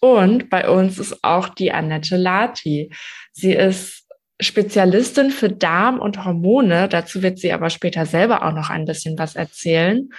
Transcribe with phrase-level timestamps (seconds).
[0.00, 2.92] Und bei uns ist auch die Annette Lati.
[3.32, 4.06] Sie ist
[4.40, 6.88] Spezialistin für Darm und Hormone.
[6.88, 10.10] Dazu wird sie aber später selber auch noch ein bisschen was erzählen.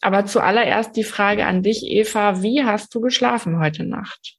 [0.00, 2.42] Aber zuallererst die Frage an dich, Eva.
[2.42, 4.36] Wie hast du geschlafen heute Nacht?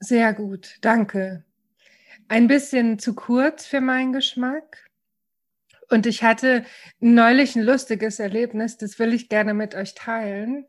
[0.00, 1.44] Sehr gut, danke.
[2.26, 4.88] Ein bisschen zu kurz für meinen Geschmack.
[5.90, 6.64] Und ich hatte
[7.00, 10.66] neulich ein lustiges Erlebnis, das will ich gerne mit euch teilen.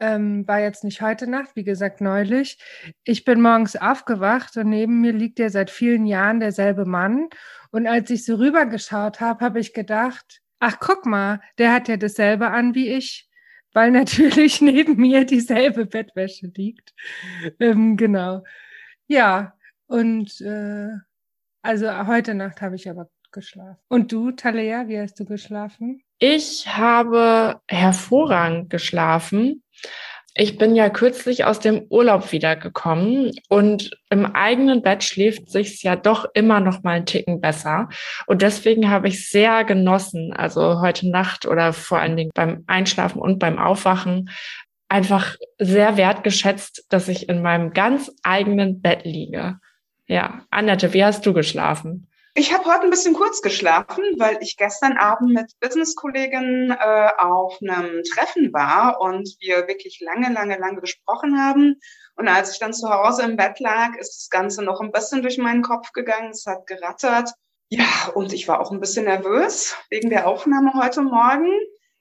[0.00, 2.58] Ähm, war jetzt nicht heute Nacht, wie gesagt, neulich.
[3.04, 7.28] Ich bin morgens aufgewacht und neben mir liegt ja seit vielen Jahren derselbe Mann.
[7.70, 11.96] Und als ich so rübergeschaut habe, habe ich gedacht, ach guck mal, der hat ja
[11.96, 13.28] dasselbe an wie ich,
[13.72, 16.94] weil natürlich neben mir dieselbe Bettwäsche liegt.
[17.58, 18.42] Ähm, genau.
[19.06, 19.54] Ja,
[19.86, 20.88] und äh,
[21.62, 23.80] also heute Nacht habe ich aber geschlafen.
[23.88, 26.02] Und du, Talea, wie hast du geschlafen?
[26.18, 29.62] Ich habe hervorragend geschlafen.
[30.34, 35.96] Ich bin ja kürzlich aus dem Urlaub wiedergekommen und im eigenen Bett schläft sich's ja
[35.96, 37.88] doch immer noch mal einen Ticken besser.
[38.26, 43.20] Und deswegen habe ich sehr genossen, also heute Nacht oder vor allen Dingen beim Einschlafen
[43.20, 44.30] und beim Aufwachen,
[44.88, 49.58] einfach sehr wertgeschätzt, dass ich in meinem ganz eigenen Bett liege.
[50.06, 52.09] Ja, Annette, wie hast du geschlafen?
[52.40, 57.58] Ich habe heute ein bisschen kurz geschlafen, weil ich gestern Abend mit Business-Kolleginnen äh, auf
[57.60, 61.78] einem Treffen war und wir wirklich lange, lange, lange gesprochen haben.
[62.16, 65.20] Und als ich dann zu Hause im Bett lag, ist das Ganze noch ein bisschen
[65.20, 66.30] durch meinen Kopf gegangen.
[66.30, 67.30] Es hat gerattert.
[67.68, 71.52] Ja, und ich war auch ein bisschen nervös wegen der Aufnahme heute Morgen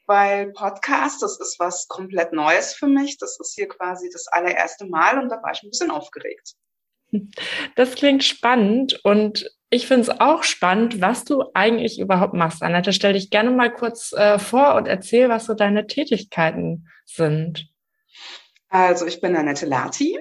[0.06, 3.20] weil Podcast, das ist was komplett Neues für mich.
[3.20, 6.56] Das ist hier quasi das allererste Mal und da war ich ein bisschen aufgeregt.
[7.76, 12.64] Das klingt spannend und ich finde es auch spannend, was du eigentlich überhaupt machst.
[12.64, 17.70] Annette, stell dich gerne mal kurz äh, vor und erzähl, was so deine Tätigkeiten sind.
[18.70, 20.18] Also ich bin Annette Lati.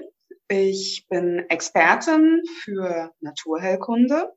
[0.51, 4.33] Ich bin Expertin für Naturheilkunde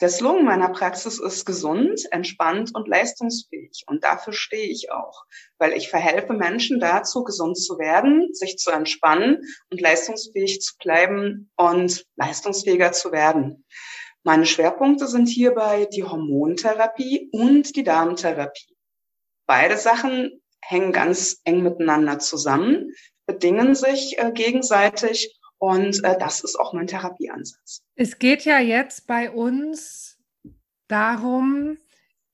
[0.00, 3.84] der Slogan meiner Praxis ist gesund, entspannt und leistungsfähig.
[3.88, 5.24] Und dafür stehe ich auch,
[5.58, 11.50] weil ich verhelfe Menschen dazu, gesund zu werden, sich zu entspannen und leistungsfähig zu bleiben
[11.56, 13.64] und leistungsfähiger zu werden.
[14.24, 18.76] Meine Schwerpunkte sind hierbei die Hormontherapie und die Darmtherapie.
[19.46, 22.92] Beide Sachen hängen ganz eng miteinander zusammen,
[23.26, 27.82] bedingen sich äh, gegenseitig und äh, das ist auch mein Therapieansatz.
[27.94, 30.18] Es geht ja jetzt bei uns
[30.88, 31.78] darum,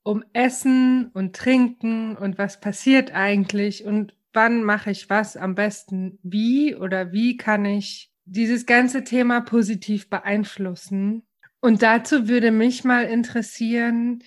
[0.03, 6.19] um Essen und Trinken und was passiert eigentlich und wann mache ich was am besten
[6.23, 11.27] wie oder wie kann ich dieses ganze Thema positiv beeinflussen.
[11.65, 14.23] Und dazu würde mich mal interessieren,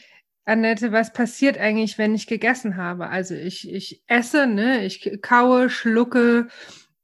[0.45, 3.09] Annette, was passiert eigentlich, wenn ich gegessen habe?
[3.09, 6.47] Also ich, ich esse, ne, ich kaue, schlucke,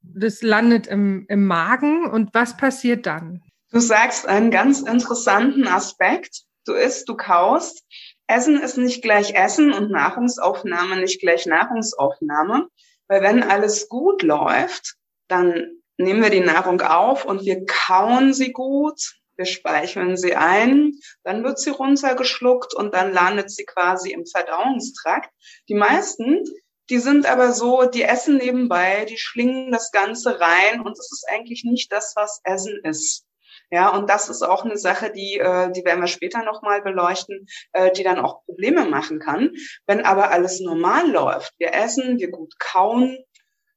[0.01, 3.43] das landet im, im Magen und was passiert dann?
[3.69, 6.45] Du sagst einen ganz interessanten Aspekt.
[6.65, 7.83] Du isst, du kaust.
[8.25, 12.69] Essen ist nicht gleich Essen und Nahrungsaufnahme nicht gleich Nahrungsaufnahme.
[13.07, 14.95] Weil wenn alles gut läuft,
[15.27, 20.93] dann nehmen wir die Nahrung auf und wir kauen sie gut, wir speicheln sie ein,
[21.23, 25.29] dann wird sie runtergeschluckt und dann landet sie quasi im Verdauungstrakt.
[25.67, 26.43] Die meisten
[26.89, 31.25] die sind aber so, die essen nebenbei, die schlingen das Ganze rein und das ist
[31.31, 33.25] eigentlich nicht das, was Essen ist.
[33.71, 37.47] Ja, und das ist auch eine Sache, die, äh, die werden wir später nochmal beleuchten,
[37.71, 39.51] äh, die dann auch Probleme machen kann.
[39.87, 43.17] Wenn aber alles normal läuft, wir essen, wir gut kauen,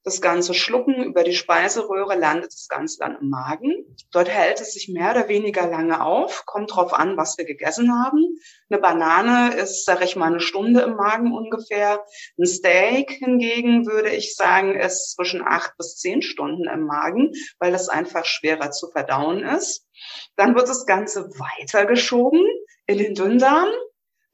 [0.07, 3.97] das Ganze schlucken, über die Speiseröhre landet das Ganze dann im Magen.
[4.13, 7.93] Dort hält es sich mehr oder weniger lange auf, kommt drauf an, was wir gegessen
[7.93, 8.39] haben.
[8.71, 12.05] Eine Banane ist, sage ich mal, eine Stunde im Magen ungefähr.
[12.39, 17.73] Ein Steak hingegen, würde ich sagen, ist zwischen acht bis zehn Stunden im Magen, weil
[17.73, 19.89] das einfach schwerer zu verdauen ist.
[20.37, 22.47] Dann wird das Ganze weitergeschoben
[22.87, 23.71] in den Dünndarm.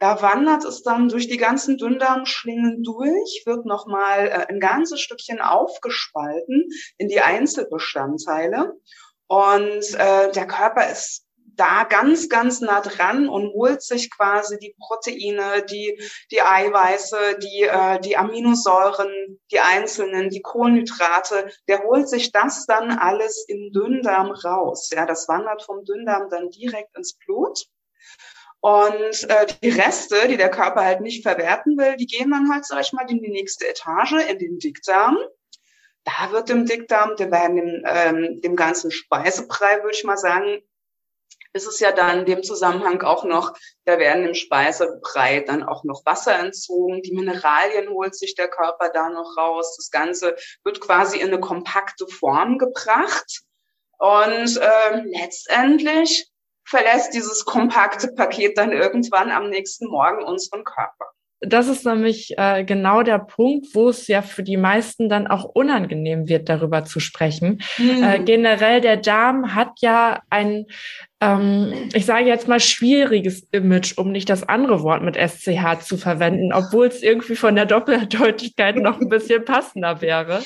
[0.02, 5.40] Da wandert es dann durch die ganzen Dünndarmschlingen durch, wird nochmal äh, ein ganzes Stückchen
[5.40, 6.68] aufgespalten
[6.98, 8.72] in die Einzelbestandteile.
[9.28, 14.74] Und äh, der Körper ist da ganz, ganz nah dran und holt sich quasi die
[14.76, 15.96] Proteine, die,
[16.32, 21.48] die Eiweiße, die, äh, die Aminosäuren, die einzelnen, die Kohlenhydrate.
[21.68, 24.90] Der holt sich das dann alles im Dünndarm raus.
[24.92, 27.68] Ja, das wandert vom Dünndarm dann direkt ins Blut.
[28.62, 32.64] Und äh, die Reste, die der Körper halt nicht verwerten will, die gehen dann halt,
[32.64, 35.18] sag ich mal, in die nächste Etage, in den Dickdarm.
[36.04, 40.62] Da wird im Dickdarm, der werden dem, ähm, dem ganzen Speisebrei, würde ich mal sagen,
[41.52, 43.52] ist es ja dann in dem Zusammenhang auch noch,
[43.84, 48.90] da werden im Speisebrei dann auch noch Wasser entzogen, die Mineralien holt sich der Körper
[48.90, 49.74] da noch raus.
[49.76, 53.42] Das Ganze wird quasi in eine kompakte Form gebracht.
[53.98, 56.31] Und äh, letztendlich
[56.64, 61.12] verlässt dieses kompakte Paket dann irgendwann am nächsten Morgen unseren Körper.
[61.44, 65.44] Das ist nämlich äh, genau der Punkt, wo es ja für die meisten dann auch
[65.44, 67.60] unangenehm wird, darüber zu sprechen.
[67.78, 68.02] Mhm.
[68.02, 70.66] Äh, generell, der Darm hat ja ein,
[71.20, 75.96] ähm, ich sage jetzt mal, schwieriges Image, um nicht das andere Wort mit SCH zu
[75.96, 80.44] verwenden, obwohl es irgendwie von der Doppeldeutigkeit noch ein bisschen passender wäre.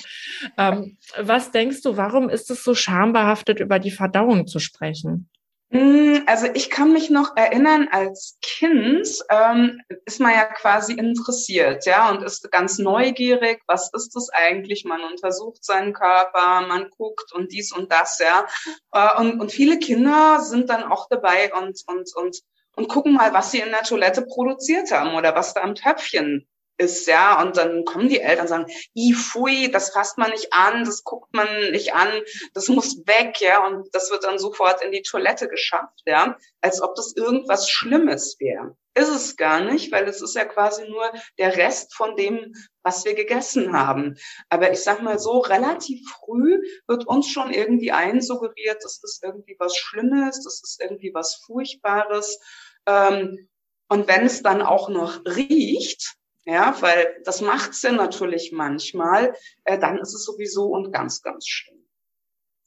[0.56, 5.28] Ähm, was denkst du, warum ist es so schambehaftet, über die Verdauung zu sprechen?
[5.70, 11.86] Mm, also ich kann mich noch erinnern, als Kind ähm, ist man ja quasi interessiert,
[11.86, 14.84] ja, und ist ganz neugierig, was ist das eigentlich?
[14.84, 18.46] Man untersucht seinen Körper, man guckt und dies und das, ja.
[18.92, 22.40] Äh, und, und viele Kinder sind dann auch dabei und, und, und,
[22.76, 26.46] und gucken mal, was sie in der Toilette produziert haben oder was da im Töpfchen
[26.78, 30.52] ist, ja, und dann kommen die Eltern und sagen, i pfui, das fasst man nicht
[30.52, 32.08] an, das guckt man nicht an,
[32.54, 36.82] das muss weg, ja, und das wird dann sofort in die Toilette geschafft, ja, als
[36.82, 38.76] ob das irgendwas Schlimmes wäre.
[38.94, 43.04] Ist es gar nicht, weil es ist ja quasi nur der Rest von dem, was
[43.04, 44.16] wir gegessen haben.
[44.48, 49.56] Aber ich sag mal so, relativ früh wird uns schon irgendwie einsuggeriert, das ist irgendwie
[49.58, 52.40] was Schlimmes, das ist irgendwie was Furchtbares.
[52.86, 53.48] Ähm,
[53.88, 59.34] und wenn es dann auch noch riecht, ja, weil das macht sie natürlich manchmal,
[59.64, 61.76] äh, dann ist es sowieso und ganz, ganz schlimm.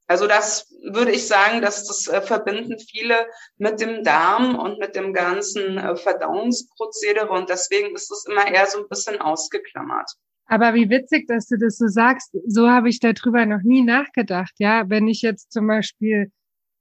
[0.06, 3.28] Also das würde ich sagen, dass das äh, verbinden viele
[3.58, 8.66] mit dem Darm und mit dem ganzen äh, Verdauungsprozedere und deswegen ist es immer eher
[8.66, 10.12] so ein bisschen ausgeklammert.
[10.46, 12.36] Aber wie witzig, dass du das so sagst.
[12.48, 14.54] So habe ich darüber noch nie nachgedacht.
[14.58, 16.31] Ja, wenn ich jetzt zum Beispiel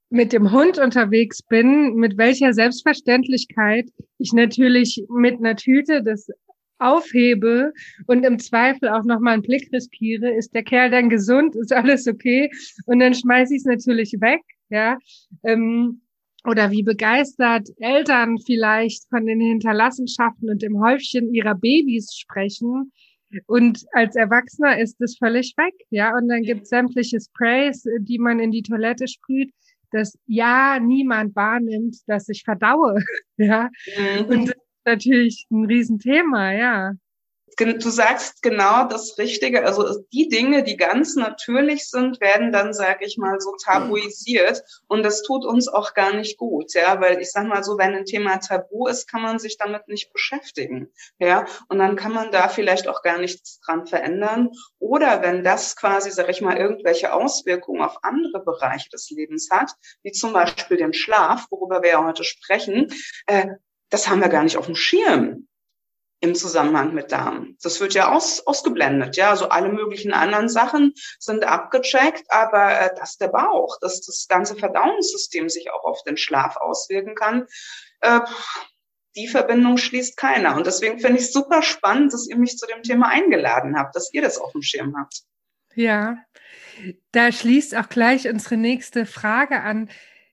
[0.09, 6.31] mit dem Hund unterwegs bin, mit welcher Selbstverständlichkeit ich natürlich mit einer Tüte des
[6.79, 7.73] aufhebe
[8.07, 12.07] und im Zweifel auch nochmal einen Blick riskiere, ist der Kerl dann gesund, ist alles
[12.07, 12.51] okay
[12.87, 14.99] und dann schmeiße ich es natürlich weg, ja.
[15.45, 16.03] Ähm,
[16.45, 22.93] oder wie begeistert Eltern vielleicht von den Hinterlassenschaften und dem Häufchen ihrer Babys sprechen.
[23.47, 26.17] Und als Erwachsener ist es völlig weg, ja.
[26.17, 29.53] Und dann gibt es sämtliche Sprays, die man in die Toilette sprüht,
[29.91, 33.03] dass ja niemand wahrnimmt, dass ich verdaue,
[33.37, 33.71] ja.
[34.19, 34.25] Mhm.
[34.27, 34.55] Und
[34.89, 36.93] natürlich ein Riesenthema, ja.
[37.59, 39.67] Du sagst genau das Richtige.
[39.67, 44.63] Also die Dinge, die ganz natürlich sind, werden dann, sage ich mal, so tabuisiert.
[44.87, 47.97] Und das tut uns auch gar nicht gut, ja, weil ich sag mal so, wenn
[47.97, 51.47] ein Thema tabu ist, kann man sich damit nicht beschäftigen, ja.
[51.69, 54.51] Und dann kann man da vielleicht auch gar nichts dran verändern.
[54.79, 59.73] Oder wenn das quasi, sage ich mal, irgendwelche Auswirkungen auf andere Bereiche des Lebens hat,
[60.05, 62.87] wie zum Beispiel den Schlaf, worüber wir ja heute sprechen,
[63.27, 63.49] äh,
[63.91, 65.49] das haben wir gar nicht auf dem Schirm
[66.21, 67.57] im Zusammenhang mit Darm.
[67.63, 69.31] Das wird ja aus, ausgeblendet, ja.
[69.31, 74.57] Also alle möglichen anderen Sachen sind abgecheckt, aber äh, dass der Bauch, dass das ganze
[74.57, 77.47] Verdauungssystem sich auch auf den Schlaf auswirken kann,
[78.01, 78.21] äh,
[79.17, 80.57] die Verbindung schließt keiner.
[80.57, 84.13] Und deswegen finde ich super spannend, dass ihr mich zu dem Thema eingeladen habt, dass
[84.13, 85.23] ihr das auf dem Schirm habt.
[85.75, 86.19] Ja,
[87.13, 89.89] da schließt auch gleich unsere nächste Frage an.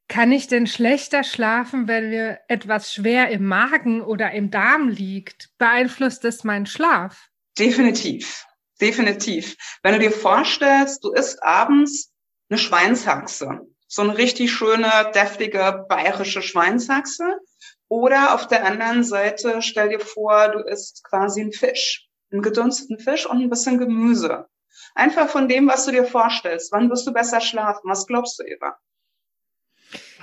[0.07, 5.49] Kann ich denn schlechter schlafen, wenn mir etwas schwer im Magen oder im Darm liegt?
[5.57, 7.29] Beeinflusst das meinen Schlaf?
[7.57, 8.45] Definitiv,
[8.79, 9.55] definitiv.
[9.81, 12.13] Wenn du dir vorstellst, du isst abends
[12.49, 17.39] eine Schweinshaxe, so eine richtig schöne, deftige, bayerische Schweinshaxe.
[17.87, 22.99] Oder auf der anderen Seite stell dir vor, du isst quasi einen Fisch, einen gedunsteten
[22.99, 24.47] Fisch und ein bisschen Gemüse.
[24.95, 26.71] Einfach von dem, was du dir vorstellst.
[26.71, 27.89] Wann wirst du besser schlafen?
[27.89, 28.77] Was glaubst du, Eva?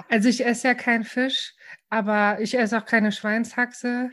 [0.08, 1.54] Also ich esse ja keinen Fisch,
[1.90, 4.10] aber ich esse auch keine Schweinshaxe.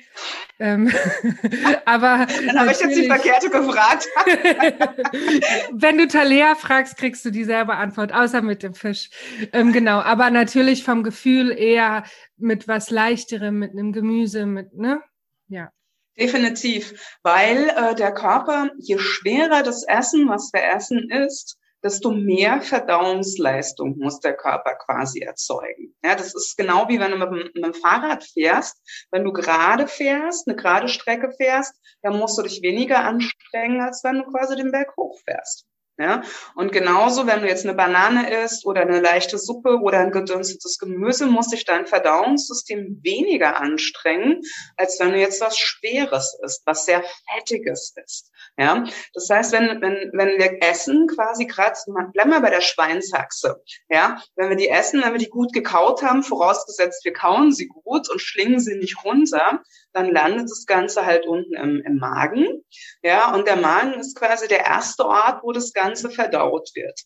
[0.59, 0.91] Ähm,
[1.85, 4.07] aber Dann habe ich jetzt die Verkehrte gefragt.
[5.71, 9.09] wenn du Talea fragst, kriegst du dieselbe Antwort, außer mit dem Fisch.
[9.53, 12.03] Ähm, genau, aber natürlich vom Gefühl eher
[12.37, 15.01] mit was Leichterem, mit einem Gemüse, mit, ne?
[15.47, 15.71] Ja.
[16.17, 22.61] Definitiv, weil äh, der Körper, je schwerer das Essen, was wir essen, ist, desto mehr
[22.61, 25.95] Verdauungsleistung muss der Körper quasi erzeugen.
[26.03, 28.77] Ja, das ist genau wie wenn du mit, mit dem Fahrrad fährst.
[29.11, 34.03] Wenn du gerade fährst, eine gerade Strecke fährst, dann musst du dich weniger anstrengen, als
[34.03, 35.68] wenn du quasi den Berg hochfährst.
[35.99, 36.23] Ja?
[36.55, 40.79] Und genauso, wenn du jetzt eine Banane isst oder eine leichte Suppe oder ein gedünstetes
[40.79, 44.41] Gemüse, muss sich dein Verdauungssystem weniger anstrengen,
[44.77, 47.03] als wenn du jetzt was Schweres isst, was sehr
[47.33, 48.31] Fettiges ist.
[48.57, 48.85] Ja?
[49.13, 51.75] Das heißt, wenn, wenn, wenn wir essen, quasi gerade,
[52.13, 53.61] bleiben wir bei der Schweinshaxe.
[53.89, 54.21] Ja?
[54.37, 58.09] Wenn wir die essen, wenn wir die gut gekaut haben, vorausgesetzt wir kauen sie gut
[58.09, 59.61] und schlingen sie nicht runter,
[59.93, 62.63] dann landet das Ganze halt unten im, im Magen.
[63.01, 67.01] Ja, und der Magen ist quasi der erste Ort, wo das Ganze verdaut wird.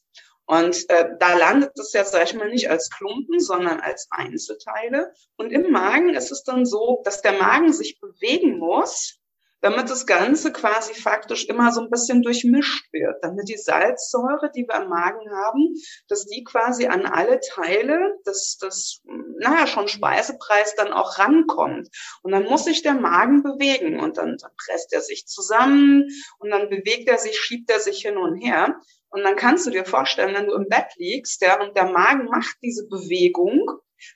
[0.46, 5.14] Und äh, da landet es jetzt, sag ich mal, nicht als Klumpen, sondern als Einzelteile.
[5.38, 9.20] Und im Magen ist es dann so, dass der Magen sich bewegen muss,
[9.64, 14.68] damit das Ganze quasi faktisch immer so ein bisschen durchmischt wird, damit die Salzsäure, die
[14.68, 15.74] wir im Magen haben,
[16.10, 19.02] dass die quasi an alle Teile des, des
[19.40, 21.88] naja, schon Speisepreis dann auch rankommt.
[22.24, 26.50] Und dann muss sich der Magen bewegen und dann, dann presst er sich zusammen und
[26.50, 28.76] dann bewegt er sich, schiebt er sich hin und her.
[29.12, 32.26] Und dann kannst du dir vorstellen, wenn du im Bett liegst, ja, und der Magen
[32.26, 33.72] macht diese Bewegung,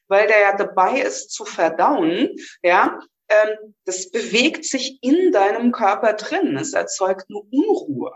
[0.10, 3.00] weil der ja dabei ist zu verdauen, ja,
[3.30, 6.58] ähm, das bewegt sich in deinem Körper drin.
[6.58, 8.14] Es erzeugt eine Unruhe.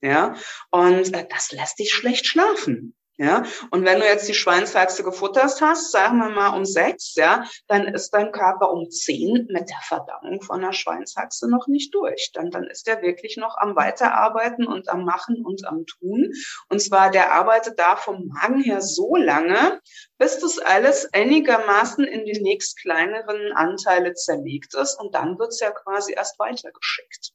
[0.00, 0.36] Ja,
[0.70, 2.94] und äh, das lässt dich schlecht schlafen.
[3.20, 7.44] Ja, und wenn du jetzt die Schweinshaxe gefuttert hast, sagen wir mal um sechs, ja,
[7.66, 12.30] dann ist dein Körper um zehn mit der Verdauung von der Schweinshaxe noch nicht durch.
[12.32, 16.32] Dann, dann ist er wirklich noch am Weiterarbeiten und am Machen und am Tun.
[16.68, 19.80] Und zwar, der arbeitet da vom Magen her so lange,
[20.18, 24.94] bis das alles einigermaßen in die nächst kleineren Anteile zerlegt ist.
[24.94, 27.32] Und dann wird's ja quasi erst weitergeschickt.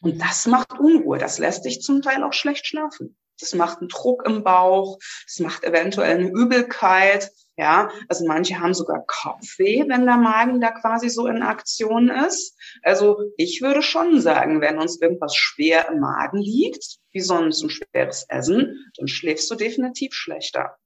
[0.00, 1.18] Und das macht Unruhe.
[1.18, 3.16] Das lässt dich zum Teil auch schlecht schlafen.
[3.42, 7.30] Das macht einen Druck im Bauch, das macht eventuell eine Übelkeit.
[7.58, 12.56] Ja, also manche haben sogar Kopfweh, wenn der Magen da quasi so in Aktion ist.
[12.82, 17.68] Also ich würde schon sagen, wenn uns irgendwas schwer im Magen liegt, wie sonst ein
[17.68, 20.78] schweres Essen, dann schläfst du definitiv schlechter.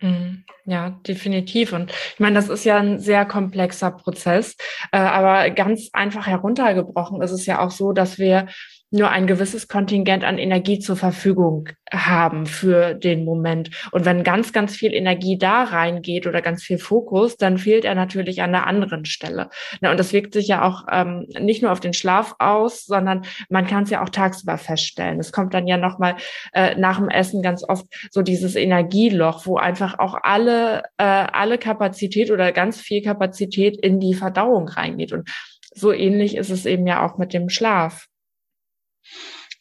[0.00, 0.44] Mhm.
[0.64, 1.72] Ja, definitiv.
[1.72, 4.56] Und ich meine, das ist ja ein sehr komplexer Prozess,
[4.92, 8.48] äh, aber ganz einfach heruntergebrochen ist es ja auch so, dass wir
[8.90, 13.70] nur ein gewisses Kontingent an Energie zur Verfügung haben für den Moment.
[13.92, 17.94] Und wenn ganz, ganz viel Energie da reingeht oder ganz viel Fokus, dann fehlt er
[17.94, 19.48] natürlich an der anderen Stelle.
[19.80, 23.66] Und das wirkt sich ja auch ähm, nicht nur auf den Schlaf aus, sondern man
[23.66, 25.20] kann es ja auch tagsüber feststellen.
[25.20, 26.16] Es kommt dann ja nochmal
[26.52, 31.58] äh, nach dem Essen ganz oft so dieses Energieloch, wo einfach auch alle, äh, alle
[31.58, 35.12] Kapazität oder ganz viel Kapazität in die Verdauung reingeht.
[35.12, 35.28] Und
[35.72, 38.09] so ähnlich ist es eben ja auch mit dem Schlaf.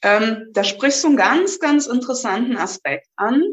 [0.01, 3.43] Ähm, da sprichst du einen ganz, ganz interessanten Aspekt an.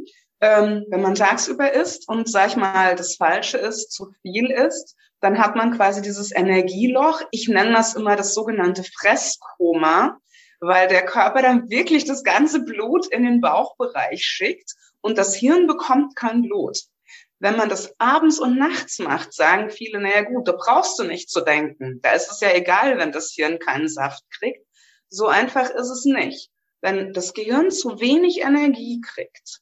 [0.41, 4.95] Ähm, wenn man tagsüber isst und, sag ich mal, das Falsche ist, zu viel ist,
[5.21, 7.23] dann hat man quasi dieses Energieloch.
[7.31, 10.19] Ich nenne das immer das sogenannte Fresskoma,
[10.61, 15.67] weil der Körper dann wirklich das ganze Blut in den Bauchbereich schickt und das Hirn
[15.67, 16.81] bekommt kein Blut.
[17.38, 21.31] Wenn man das abends und nachts macht, sagen viele, naja gut, da brauchst du nicht
[21.31, 22.00] zu denken.
[22.03, 24.66] Da ist es ja egal, wenn das Hirn keinen Saft kriegt.
[25.09, 26.51] So einfach ist es nicht.
[26.81, 29.61] Wenn das Gehirn zu wenig Energie kriegt,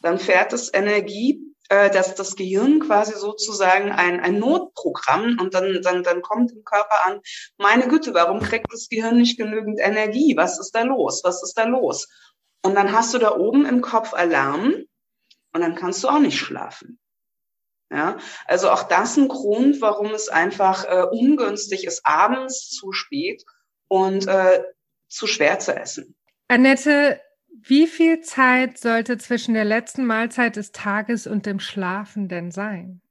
[0.00, 5.80] dann fährt es Energie, äh, dass das Gehirn quasi sozusagen ein, ein Notprogramm und dann,
[5.82, 7.20] dann, dann kommt im Körper an,
[7.56, 10.36] meine Güte, warum kriegt das Gehirn nicht genügend Energie?
[10.36, 11.22] Was ist da los?
[11.24, 12.08] Was ist da los?
[12.62, 14.74] Und dann hast du da oben im Kopf Alarm
[15.52, 16.98] und dann kannst du auch nicht schlafen.
[17.90, 18.16] Ja,
[18.46, 23.44] also auch das ein Grund, warum es einfach äh, ungünstig ist, abends zu spät
[23.92, 24.64] und äh,
[25.06, 26.16] zu schwer zu essen.
[26.48, 27.20] Annette,
[27.50, 33.02] wie viel Zeit sollte zwischen der letzten Mahlzeit des Tages und dem Schlafen denn sein?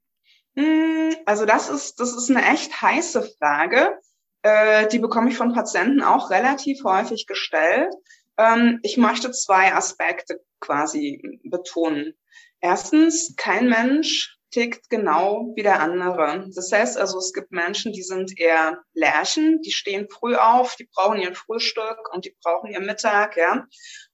[0.55, 3.99] Hm, also das ist, das ist eine echt heiße Frage.
[4.41, 7.93] Äh, die bekomme ich von Patienten auch relativ häufig gestellt.
[8.37, 12.15] Ähm, ich möchte zwei Aspekte quasi betonen.
[12.59, 16.49] Erstens, kein Mensch tickt genau wie der andere.
[16.53, 20.89] Das heißt also, es gibt Menschen, die sind eher Lärchen, die stehen früh auf, die
[20.93, 23.65] brauchen ihren Frühstück und die brauchen ihren Mittag, ja.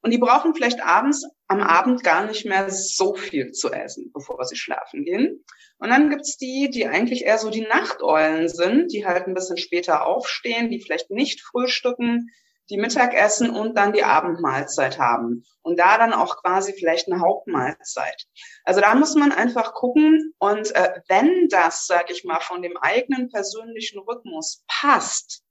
[0.02, 4.44] Und die brauchen vielleicht abends, am Abend gar nicht mehr so viel zu essen, bevor
[4.46, 5.44] sie schlafen gehen.
[5.80, 9.58] Und dann gibt's die, die eigentlich eher so die Nachteulen sind, die halt ein bisschen
[9.58, 12.30] später aufstehen, die vielleicht nicht frühstücken,
[12.70, 18.26] die Mittagessen und dann die Abendmahlzeit haben und da dann auch quasi vielleicht eine Hauptmahlzeit.
[18.64, 22.78] Also da muss man einfach gucken und äh, wenn das, sag ich mal, von dem
[22.78, 25.44] eigenen persönlichen Rhythmus passt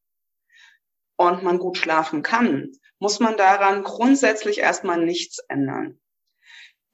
[1.17, 5.99] und man gut schlafen kann, muss man daran grundsätzlich erstmal nichts ändern.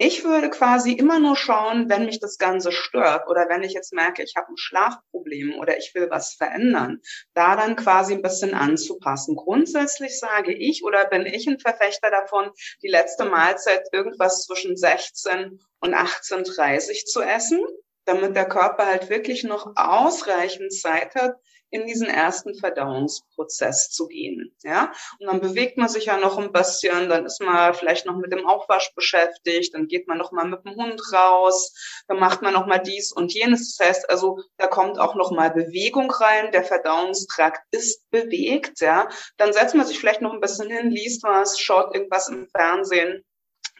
[0.04, 3.92] Ich würde quasi immer nur schauen, wenn mich das Ganze stört oder wenn ich jetzt
[3.92, 7.00] merke, ich habe ein Schlafproblem oder ich will was verändern,
[7.34, 9.36] da dann quasi ein bisschen anzupassen.
[9.36, 12.50] Grundsätzlich sage ich oder bin ich ein Verfechter davon,
[12.82, 17.60] die letzte Mahlzeit irgendwas zwischen 16 und 18.30 zu essen,
[18.04, 21.36] damit der Körper halt wirklich noch ausreichend Zeit hat,
[21.72, 24.54] in diesen ersten Verdauungsprozess zu gehen.
[24.62, 28.16] Ja, und dann bewegt man sich ja noch ein bisschen, dann ist man vielleicht noch
[28.16, 31.74] mit dem Aufwasch beschäftigt, dann geht man noch mal mit dem Hund raus,
[32.06, 33.76] dann macht man noch mal dies und jenes.
[33.76, 38.80] Das heißt also, da kommt auch noch mal Bewegung rein, der Verdauungstrakt ist bewegt.
[38.80, 42.48] Ja, dann setzt man sich vielleicht noch ein bisschen hin, liest was, schaut irgendwas im
[42.48, 43.24] Fernsehen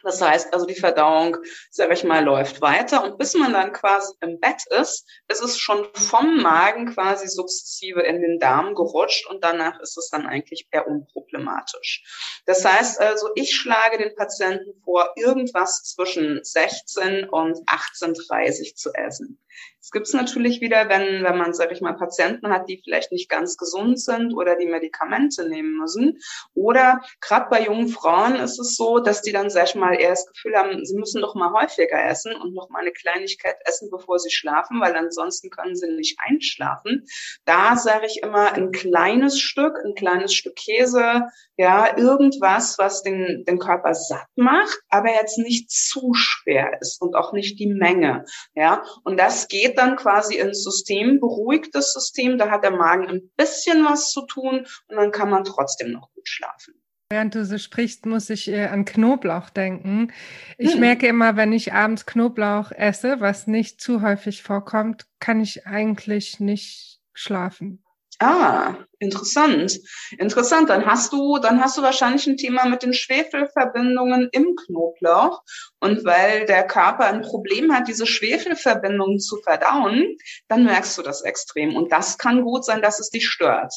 [0.03, 1.37] das heißt also, die Verdauung,
[1.71, 5.57] sag ich mal, läuft weiter und bis man dann quasi im Bett ist, ist es
[5.57, 10.67] schon vom Magen quasi sukzessive in den Darm gerutscht und danach ist es dann eigentlich
[10.71, 12.41] eher unproblematisch.
[12.45, 19.39] Das heißt also, ich schlage den Patienten vor, irgendwas zwischen 16 und 18.30 zu essen.
[19.83, 23.11] Es gibt es natürlich wieder, wenn, wenn man, sag ich mal, Patienten hat, die vielleicht
[23.11, 26.19] nicht ganz gesund sind oder die Medikamente nehmen müssen.
[26.53, 30.11] Oder gerade bei jungen Frauen ist es so, dass die dann, sag ich mal, eher
[30.11, 33.89] das Gefühl haben, sie müssen doch mal häufiger essen und noch mal eine Kleinigkeit essen,
[33.91, 37.05] bevor sie schlafen, weil ansonsten können sie nicht einschlafen.
[37.43, 41.23] Da sage ich immer ein kleines Stück, ein kleines Stück Käse,
[41.57, 47.15] ja, irgendwas, was den, den Körper satt macht, aber jetzt nicht zu schwer ist und
[47.15, 48.23] auch nicht die Menge,
[48.55, 48.83] ja.
[49.03, 53.31] Und das geht dann quasi ins System, beruhigt das System, da hat der Magen ein
[53.35, 56.73] bisschen was zu tun und dann kann man trotzdem noch gut schlafen.
[57.09, 60.11] Während du so sprichst, muss ich äh, an Knoblauch denken.
[60.57, 60.79] Ich hm.
[60.79, 66.39] merke immer, wenn ich abends Knoblauch esse, was nicht zu häufig vorkommt, kann ich eigentlich
[66.39, 67.83] nicht schlafen.
[68.23, 69.79] Ah, interessant.
[70.17, 70.69] Interessant.
[70.69, 75.41] Dann hast du, dann hast du wahrscheinlich ein Thema mit den Schwefelverbindungen im Knoblauch.
[75.81, 81.21] Und weil der Körper ein Problem hat, diese Schwefelverbindungen zu verdauen, dann merkst du das
[81.23, 81.75] extrem.
[81.75, 83.73] Und das kann gut sein, dass es dich stört.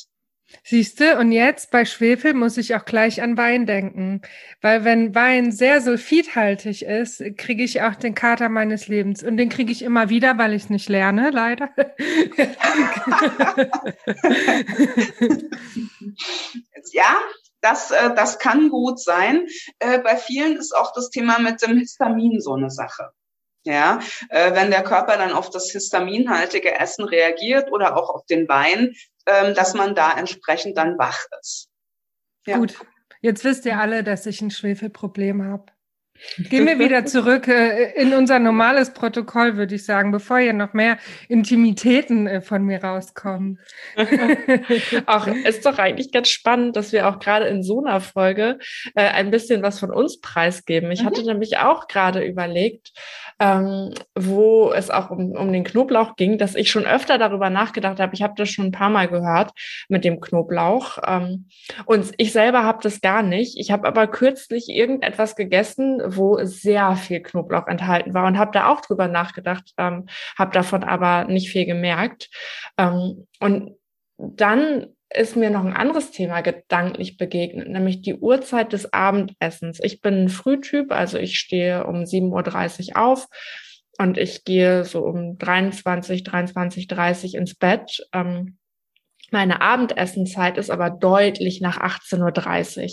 [0.63, 4.23] Siehst du, und jetzt bei Schwefel muss ich auch gleich an Wein denken.
[4.61, 9.23] Weil wenn Wein sehr sulfidhaltig ist, kriege ich auch den Kater meines Lebens.
[9.23, 11.71] Und den kriege ich immer wieder, weil ich es nicht lerne, leider.
[16.93, 17.21] ja,
[17.61, 19.47] das, äh, das kann gut sein.
[19.79, 23.11] Äh, bei vielen ist auch das Thema mit dem Histamin so eine Sache.
[23.65, 28.49] Ja, äh, wenn der Körper dann auf das histaminhaltige Essen reagiert oder auch auf den
[28.49, 28.95] Wein,
[29.27, 31.69] dass man da entsprechend dann wach ist.
[32.47, 32.59] Ja.
[32.59, 32.79] Gut,
[33.21, 35.67] jetzt wisst ihr alle, dass ich ein Schwefelproblem habe.
[36.39, 40.73] Gehen wir wieder zurück äh, in unser normales Protokoll, würde ich sagen, bevor hier noch
[40.73, 43.59] mehr Intimitäten äh, von mir rauskommen.
[45.07, 48.59] auch ist doch eigentlich ganz spannend, dass wir auch gerade in so einer Folge
[48.95, 50.91] äh, ein bisschen was von uns preisgeben.
[50.91, 51.07] Ich mhm.
[51.07, 52.93] hatte nämlich auch gerade überlegt,
[53.39, 58.01] ähm, wo es auch um, um den Knoblauch ging, dass ich schon öfter darüber nachgedacht
[58.01, 58.15] habe.
[58.15, 59.53] Ich habe das schon ein paar Mal gehört
[59.89, 60.99] mit dem Knoblauch.
[61.07, 61.49] Ähm,
[61.85, 63.59] und ich selber habe das gar nicht.
[63.59, 68.69] Ich habe aber kürzlich irgendetwas gegessen, wo sehr viel Knoblauch enthalten war und habe da
[68.69, 70.07] auch drüber nachgedacht, ähm,
[70.39, 72.31] habe davon aber nicht viel gemerkt.
[72.79, 73.77] Ähm, und
[74.19, 79.79] dann ist mir noch ein anderes Thema gedanklich begegnet, nämlich die Uhrzeit des Abendessens.
[79.83, 83.29] Ich bin ein Frühtyp, also ich stehe um 7.30 Uhr auf
[83.99, 88.07] und ich gehe so um 23, 23, 30 ins Bett.
[88.13, 88.59] Ähm,
[89.33, 92.89] meine Abendessenzeit ist aber deutlich nach 18.30 Uhr.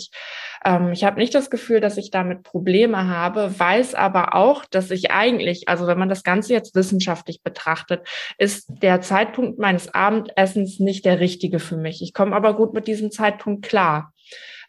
[0.64, 4.90] Ähm, ich habe nicht das Gefühl, dass ich damit Probleme habe, weiß aber auch, dass
[4.90, 8.06] ich eigentlich, also wenn man das Ganze jetzt wissenschaftlich betrachtet,
[8.38, 12.02] ist der Zeitpunkt meines Abendessens nicht der richtige für mich.
[12.02, 14.12] Ich komme aber gut mit diesem Zeitpunkt klar.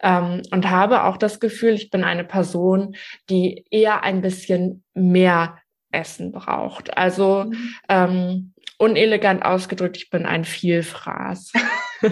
[0.01, 2.95] Ähm, und habe auch das Gefühl, ich bin eine Person,
[3.29, 5.57] die eher ein bisschen mehr
[5.95, 6.97] Essen braucht.
[6.97, 7.75] Also mhm.
[7.87, 11.53] ähm, unelegant ausgedrückt, ich bin ein Vielfraß.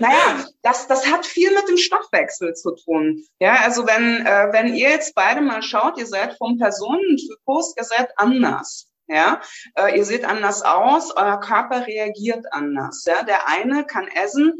[0.00, 3.24] naja, das, das hat viel mit dem Stoffwechsel zu tun.
[3.40, 7.84] Ja, also wenn, äh, wenn ihr jetzt beide mal schaut, ihr seid vom Personentypus, ihr
[7.84, 8.88] seid anders.
[9.06, 9.42] Ja,
[9.74, 13.04] äh, ihr seht anders aus, euer Körper reagiert anders.
[13.06, 14.54] Ja, der eine kann essen,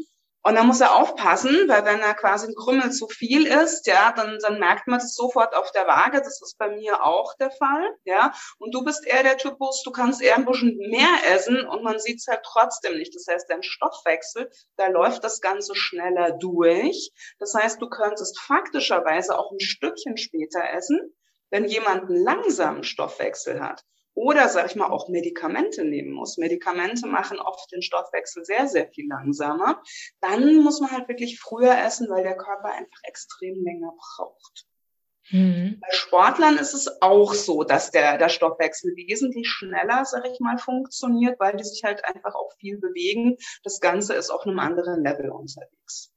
[0.45, 4.11] und dann muss er aufpassen, weil wenn er quasi ein Krümmel zu viel ist, ja,
[4.11, 6.19] dann, dann merkt man das sofort auf der Waage.
[6.19, 8.31] Das ist bei mir auch der Fall, ja.
[8.59, 11.97] Und du bist eher der Typus, du kannst eher ein bisschen mehr essen und man
[11.97, 13.15] sieht es halt trotzdem nicht.
[13.15, 17.11] Das heißt, dein Stoffwechsel, da läuft das Ganze schneller durch.
[17.39, 20.99] Das heißt, du könntest faktischerweise auch ein Stückchen später essen,
[21.49, 23.83] wenn jemand einen langsamen Stoffwechsel hat
[24.15, 26.37] oder, sag ich mal, auch Medikamente nehmen muss.
[26.37, 29.83] Medikamente machen oft den Stoffwechsel sehr, sehr viel langsamer.
[30.21, 34.65] Dann muss man halt wirklich früher essen, weil der Körper einfach extrem länger braucht.
[35.31, 35.79] Mhm.
[35.81, 40.57] Bei Sportlern ist es auch so, dass der, der Stoffwechsel wesentlich schneller, sag ich mal,
[40.57, 43.37] funktioniert, weil die sich halt einfach auch viel bewegen.
[43.63, 46.14] Das Ganze ist auf einem anderen Level unterwegs.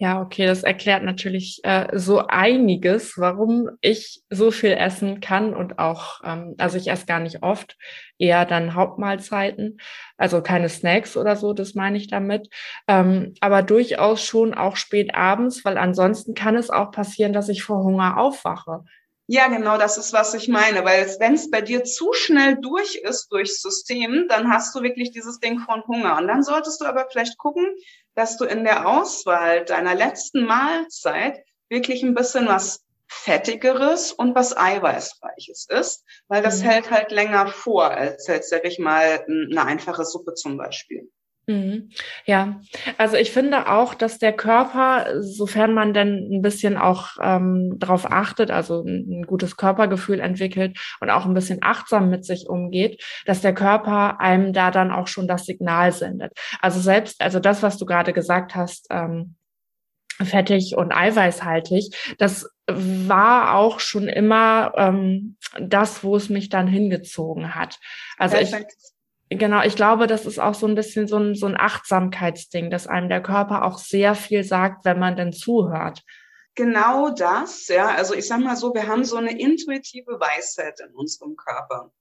[0.00, 5.80] Ja, okay, das erklärt natürlich äh, so einiges, warum ich so viel essen kann und
[5.80, 7.76] auch, ähm, also ich esse gar nicht oft,
[8.16, 9.80] eher dann Hauptmahlzeiten,
[10.16, 12.48] also keine Snacks oder so, das meine ich damit,
[12.86, 17.64] ähm, aber durchaus schon auch spät abends, weil ansonsten kann es auch passieren, dass ich
[17.64, 18.84] vor Hunger aufwache.
[19.30, 22.94] Ja, genau, das ist, was ich meine, weil wenn es bei dir zu schnell durch
[22.96, 26.16] ist durchs System, dann hast du wirklich dieses Ding von Hunger.
[26.16, 27.66] Und dann solltest du aber vielleicht gucken,
[28.14, 34.56] dass du in der Auswahl deiner letzten Mahlzeit wirklich ein bisschen was Fettigeres und was
[34.56, 36.68] Eiweißreiches ist, weil das mhm.
[36.68, 41.10] hält halt länger vor als jetzt, sag ich mal, eine einfache Suppe zum Beispiel.
[41.48, 41.88] Mhm.
[42.26, 42.60] Ja,
[42.98, 48.12] also ich finde auch, dass der Körper, sofern man denn ein bisschen auch ähm, darauf
[48.12, 53.40] achtet, also ein, gutes Körpergefühl entwickelt und auch ein bisschen achtsam mit sich umgeht, dass
[53.40, 56.32] der Körper einem da dann auch schon das Signal sendet.
[56.60, 59.36] Also selbst, also das, was du gerade gesagt hast, ähm,
[60.22, 67.54] fettig und eiweißhaltig, das war auch schon immer ähm, das, wo es mich dann hingezogen
[67.54, 67.78] hat.
[68.18, 68.52] Also ich,
[69.30, 72.86] Genau, ich glaube, das ist auch so ein bisschen so ein, so ein Achtsamkeitsding, dass
[72.86, 76.02] einem der Körper auch sehr viel sagt, wenn man denn zuhört.
[76.54, 77.88] Genau das, ja.
[77.88, 81.92] Also ich sag mal so, wir haben so eine intuitive Weisheit in unserem Körper.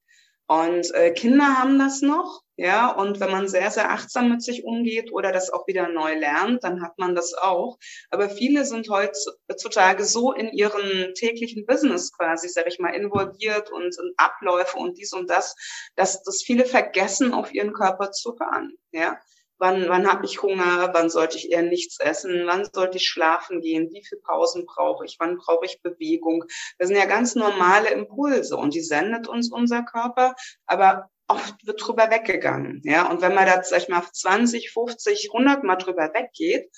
[0.47, 4.63] Und äh, Kinder haben das noch, ja, und wenn man sehr, sehr achtsam mit sich
[4.63, 7.77] umgeht oder das auch wieder neu lernt, dann hat man das auch.
[8.09, 13.97] Aber viele sind heutzutage so in ihren täglichen Business quasi, sag ich mal, involviert und,
[13.99, 15.55] und Abläufe und dies und das,
[15.95, 19.19] dass das viele vergessen, auf ihren Körper zu hören, ja
[19.59, 23.61] wann, wann habe ich Hunger, wann sollte ich eher nichts essen, wann sollte ich schlafen
[23.61, 26.43] gehen, wie viel Pausen brauche ich, wann brauche ich Bewegung.
[26.77, 31.85] Das sind ja ganz normale Impulse und die sendet uns unser Körper, aber oft wird
[31.85, 32.81] drüber weggegangen.
[32.85, 36.69] Ja, und wenn man da, sag ich mal, 20, 50, 100 Mal drüber weggeht,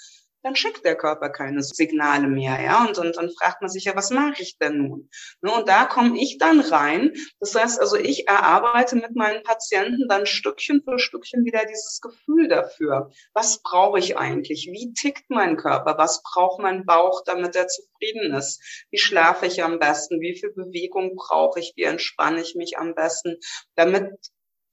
[0.43, 3.95] dann schickt der Körper keine Signale mehr, ja, und, und dann fragt man sich ja,
[3.95, 5.09] was mache ich denn nun?
[5.41, 7.13] Ne, und da komme ich dann rein.
[7.39, 12.47] Das heißt also, ich erarbeite mit meinen Patienten dann Stückchen für Stückchen wieder dieses Gefühl
[12.47, 13.11] dafür.
[13.33, 14.69] Was brauche ich eigentlich?
[14.71, 15.97] Wie tickt mein Körper?
[15.97, 18.61] Was braucht mein Bauch, damit er zufrieden ist?
[18.91, 20.21] Wie schlafe ich am besten?
[20.21, 21.73] Wie viel Bewegung brauche ich?
[21.75, 23.37] Wie entspanne ich mich am besten?
[23.75, 24.13] Damit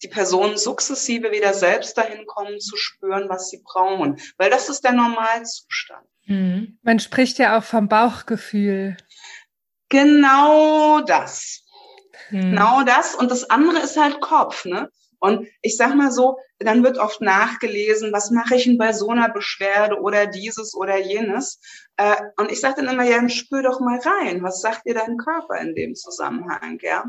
[0.03, 4.19] die Personen sukzessive wieder selbst dahin kommen zu spüren, was sie brauchen.
[4.37, 6.07] Weil das ist der Normalzustand.
[6.27, 6.79] Mhm.
[6.83, 8.97] Man spricht ja auch vom Bauchgefühl.
[9.89, 11.63] Genau das.
[12.31, 12.41] Mhm.
[12.41, 13.15] Genau das.
[13.15, 14.91] Und das andere ist halt Kopf, ne?
[15.19, 19.09] Und ich sag mal so, dann wird oft nachgelesen, was mache ich denn bei so
[19.09, 21.59] einer Beschwerde oder dieses oder jenes.
[21.97, 25.17] Äh, und ich sage dann immer, ja, spür doch mal rein, was sagt dir dein
[25.17, 27.05] Körper in dem Zusammenhang, ja?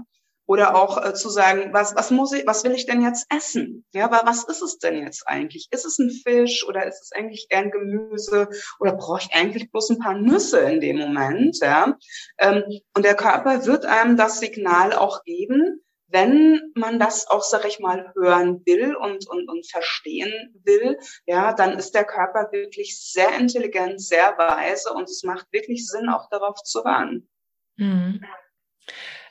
[0.47, 3.86] Oder auch äh, zu sagen, was, was muss ich, was will ich denn jetzt essen?
[3.93, 5.67] Ja, aber was ist es denn jetzt eigentlich?
[5.71, 9.69] Ist es ein Fisch oder ist es eigentlich eher ein Gemüse oder brauche ich eigentlich
[9.71, 11.60] bloß ein paar Nüsse in dem Moment?
[11.62, 11.97] Ja,
[12.39, 12.63] ähm,
[12.95, 17.79] und der Körper wird einem das Signal auch geben, wenn man das auch, sag ich
[17.79, 20.31] mal, hören will und, und, und verstehen
[20.63, 25.88] will, ja, dann ist der Körper wirklich sehr intelligent, sehr weise und es macht wirklich
[25.88, 27.29] Sinn, auch darauf zu hören.
[27.75, 28.21] Mhm.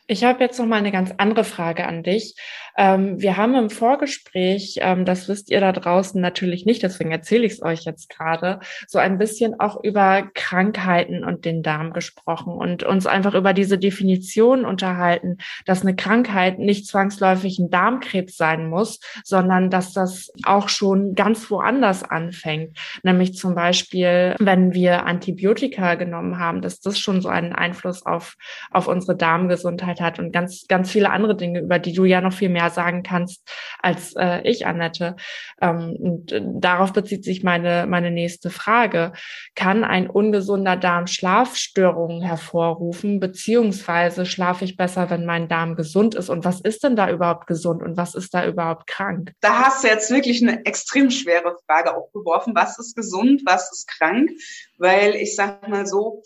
[0.09, 2.37] Ich habe jetzt noch mal eine ganz andere Frage an dich.
[2.79, 7.47] Ähm, wir haben im Vorgespräch, ähm, das wisst ihr da draußen natürlich nicht, deswegen erzähle
[7.47, 12.53] ich es euch jetzt gerade, so ein bisschen auch über Krankheiten und den Darm gesprochen
[12.53, 18.69] und uns einfach über diese Definition unterhalten, dass eine Krankheit nicht zwangsläufig ein Darmkrebs sein
[18.69, 22.77] muss, sondern dass das auch schon ganz woanders anfängt.
[23.03, 28.37] Nämlich zum Beispiel, wenn wir Antibiotika genommen haben, dass das schon so einen Einfluss auf,
[28.71, 32.21] auf unsere Darmgesundheit Persönlichkeit hat und ganz, ganz viele andere Dinge, über die du ja
[32.21, 33.43] noch viel mehr sagen kannst
[33.81, 35.17] als äh, ich, Annette.
[35.61, 39.13] Ähm, und äh, darauf bezieht sich meine, meine nächste Frage.
[39.55, 46.29] Kann ein ungesunder Darm Schlafstörungen hervorrufen, beziehungsweise schlafe ich besser, wenn mein Darm gesund ist?
[46.29, 49.33] Und was ist denn da überhaupt gesund und was ist da überhaupt krank?
[49.41, 52.55] Da hast du jetzt wirklich eine extrem schwere Frage aufgeworfen.
[52.55, 54.31] Was ist gesund, was ist krank?
[54.79, 56.23] Weil ich sag mal so,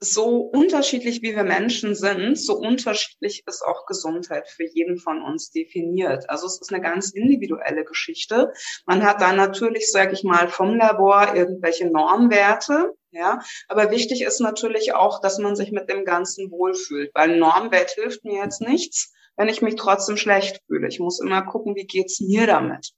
[0.00, 5.50] so unterschiedlich wie wir Menschen sind, so unterschiedlich ist auch Gesundheit für jeden von uns
[5.50, 6.28] definiert.
[6.28, 8.52] Also es ist eine ganz individuelle Geschichte.
[8.84, 14.40] Man hat da natürlich, sage ich mal, vom Labor irgendwelche Normwerte, ja, aber wichtig ist
[14.40, 19.14] natürlich auch, dass man sich mit dem Ganzen wohlfühlt, weil Normwert hilft mir jetzt nichts,
[19.36, 20.88] wenn ich mich trotzdem schlecht fühle.
[20.88, 22.92] Ich muss immer gucken, wie geht's mir damit.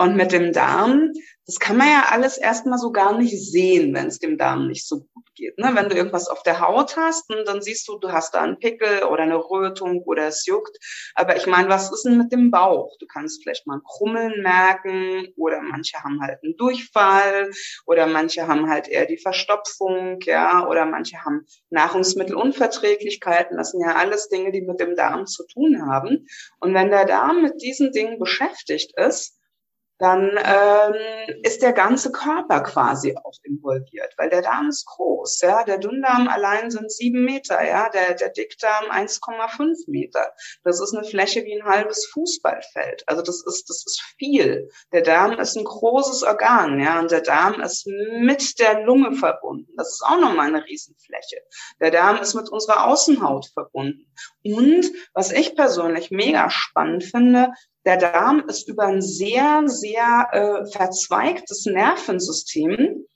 [0.00, 1.12] Und mit dem Darm,
[1.44, 4.86] das kann man ja alles erstmal so gar nicht sehen, wenn es dem Darm nicht
[4.86, 5.58] so gut geht.
[5.58, 5.72] Ne?
[5.74, 8.60] Wenn du irgendwas auf der Haut hast, und dann siehst du, du hast da einen
[8.60, 10.78] Pickel oder eine Rötung oder es juckt.
[11.14, 12.96] Aber ich meine, was ist denn mit dem Bauch?
[13.00, 17.50] Du kannst vielleicht mal ein Krummeln merken oder manche haben halt einen Durchfall
[17.86, 23.56] oder manche haben halt eher die Verstopfung, ja, oder manche haben Nahrungsmittelunverträglichkeiten.
[23.56, 26.28] Das sind ja alles Dinge, die mit dem Darm zu tun haben.
[26.60, 29.37] Und wenn der Darm mit diesen Dingen beschäftigt ist,
[29.98, 30.94] dann ähm,
[31.42, 36.28] ist der ganze Körper quasi auch involviert, weil der Darm ist groß, ja, der Dünndarm
[36.28, 40.32] allein sind sieben Meter, ja, der, der Dickdarm 1,5 Meter.
[40.62, 43.02] Das ist eine Fläche wie ein halbes Fußballfeld.
[43.06, 44.68] Also das ist, das ist viel.
[44.92, 49.72] Der Darm ist ein großes Organ, ja, und der Darm ist mit der Lunge verbunden.
[49.76, 51.42] Das ist auch nochmal eine Riesenfläche.
[51.80, 54.06] Der Darm ist mit unserer Außenhaut verbunden.
[54.44, 57.52] Und was ich persönlich mega spannend finde,
[57.88, 63.06] der Darm ist über ein sehr, sehr äh, verzweigtes Nervensystem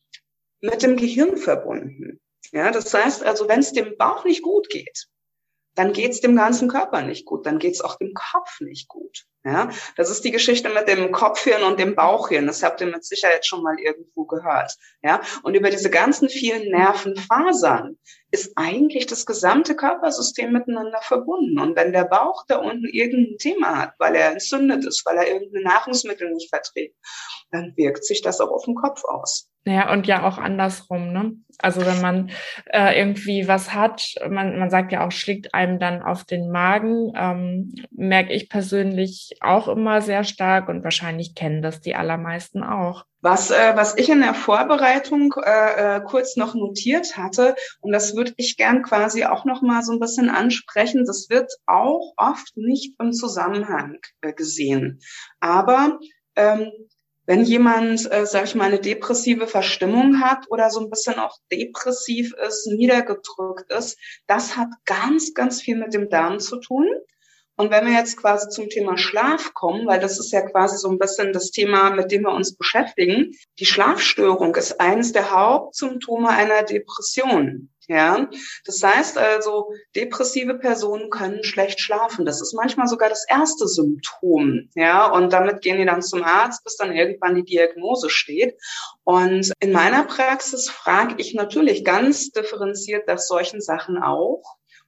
[0.63, 2.21] mit dem Gehirn verbunden.
[2.53, 5.09] Ja, das heißt also, wenn es dem Bauch nicht gut geht,
[5.75, 8.89] dann geht es dem ganzen Körper nicht gut, dann geht es auch dem Kopf nicht
[8.89, 9.27] gut.
[9.45, 12.47] Ja, das ist die Geschichte mit dem Kopfhirn und dem Bauchhirn.
[12.47, 14.77] Das habt ihr mit Sicherheit schon mal irgendwo gehört.
[15.03, 17.99] Ja, und über diese ganzen vielen Nervenfasern
[18.31, 21.59] ist eigentlich das gesamte Körpersystem miteinander verbunden.
[21.59, 25.27] Und wenn der Bauch da unten irgendein Thema hat, weil er entzündet ist, weil er
[25.27, 26.97] irgendein Nahrungsmittel nicht verträgt,
[27.51, 29.49] dann wirkt sich das auch auf den Kopf aus.
[29.65, 31.37] Ja, und ja auch andersrum, ne?
[31.59, 32.31] Also wenn man
[32.67, 37.13] äh, irgendwie was hat, man, man sagt ja auch, schlägt einem dann auf den Magen,
[37.15, 43.05] ähm, merke ich persönlich auch immer sehr stark und wahrscheinlich kennen das die allermeisten auch.
[43.21, 48.17] Was, äh, was ich in der Vorbereitung äh, äh, kurz noch notiert hatte, und das
[48.17, 52.57] würde ich gern quasi auch noch mal so ein bisschen ansprechen, das wird auch oft
[52.57, 55.01] nicht im Zusammenhang äh, gesehen.
[55.39, 56.01] Aber
[56.35, 56.73] ähm,
[57.27, 61.39] wenn jemand, äh, sag ich mal, eine depressive Verstimmung hat oder so ein bisschen auch
[61.53, 66.87] depressiv ist, niedergedrückt ist, das hat ganz, ganz viel mit dem Darm zu tun.
[67.63, 70.89] Und wenn wir jetzt quasi zum Thema Schlaf kommen, weil das ist ja quasi so
[70.89, 76.29] ein bisschen das Thema, mit dem wir uns beschäftigen, die Schlafstörung ist eines der Hauptsymptome
[76.29, 77.71] einer Depression.
[77.87, 78.29] Ja,
[78.65, 82.25] das heißt also, depressive Personen können schlecht schlafen.
[82.25, 84.69] Das ist manchmal sogar das erste Symptom.
[84.75, 88.57] Ja, und damit gehen die dann zum Arzt, bis dann irgendwann die Diagnose steht.
[89.05, 94.43] Und in meiner Praxis frage ich natürlich ganz differenziert nach solchen Sachen auch.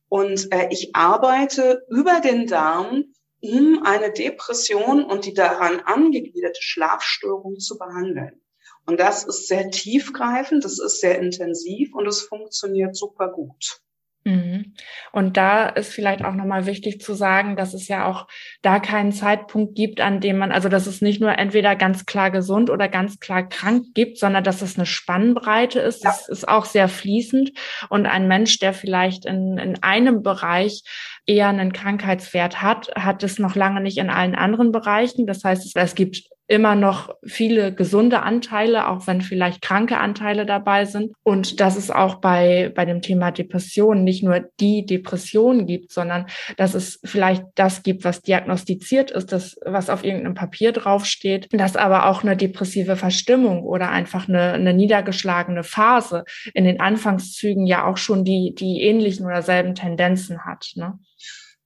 [0.08, 7.58] Und äh, ich arbeite über den Darm, um eine Depression und die daran angegliederte Schlafstörung
[7.58, 8.40] zu behandeln.
[8.86, 13.80] Und das ist sehr tiefgreifend, das ist sehr intensiv und es funktioniert super gut.
[14.24, 14.72] Mhm.
[15.12, 18.26] Und da ist vielleicht auch nochmal wichtig zu sagen, dass es ja auch
[18.62, 22.30] da keinen Zeitpunkt gibt, an dem man, also dass es nicht nur entweder ganz klar
[22.30, 26.04] gesund oder ganz klar krank gibt, sondern dass es eine Spannbreite ist.
[26.04, 26.10] Ja.
[26.10, 27.52] Das ist auch sehr fließend.
[27.90, 30.82] Und ein Mensch, der vielleicht in, in einem Bereich
[31.26, 35.26] eher einen Krankheitswert hat, hat es noch lange nicht in allen anderen Bereichen.
[35.26, 40.84] Das heißt, es gibt immer noch viele gesunde Anteile, auch wenn vielleicht kranke Anteile dabei
[40.84, 41.12] sind.
[41.22, 46.26] Und dass es auch bei, bei dem Thema Depression nicht nur die Depression gibt, sondern
[46.56, 51.76] dass es vielleicht das gibt, was diagnostiziert ist, das, was auf irgendeinem Papier draufsteht, dass
[51.76, 57.86] aber auch eine depressive Verstimmung oder einfach eine, eine niedergeschlagene Phase in den Anfangszügen ja
[57.86, 60.72] auch schon die, die ähnlichen oder selben Tendenzen hat.
[60.76, 60.98] Ne?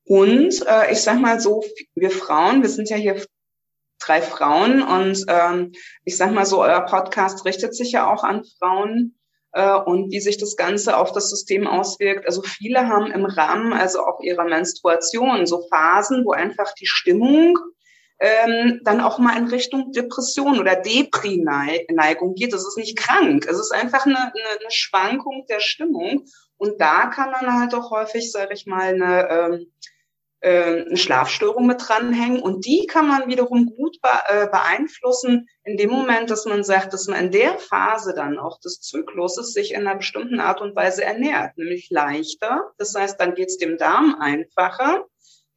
[0.04, 1.62] Und äh, ich sag mal so,
[1.94, 3.16] wir Frauen, wir sind ja hier
[3.98, 5.72] drei Frauen und ähm,
[6.04, 9.18] ich sag mal so, euer Podcast richtet sich ja auch an Frauen
[9.52, 12.26] äh, und wie sich das Ganze auf das System auswirkt.
[12.26, 17.58] Also viele haben im Rahmen also auch ihrer Menstruation so Phasen, wo einfach die Stimmung
[18.20, 22.52] ähm, dann auch mal in Richtung Depression oder Depri-Neigung geht.
[22.52, 23.46] Das ist nicht krank.
[23.48, 26.24] Es ist einfach eine, eine, eine Schwankung der Stimmung.
[26.56, 29.66] Und da kann man halt auch häufig, sage ich mal, eine ähm, äh,
[30.40, 32.40] eine Schlafstörung mit dranhängen.
[32.40, 37.08] Und die kann man wiederum gut äh, beeinflussen in dem Moment, dass man sagt, dass
[37.08, 41.04] man in der Phase dann auch des Zykluses sich in einer bestimmten Art und Weise
[41.04, 42.72] ernährt, nämlich leichter.
[42.78, 45.04] Das heißt, dann geht es dem Darm einfacher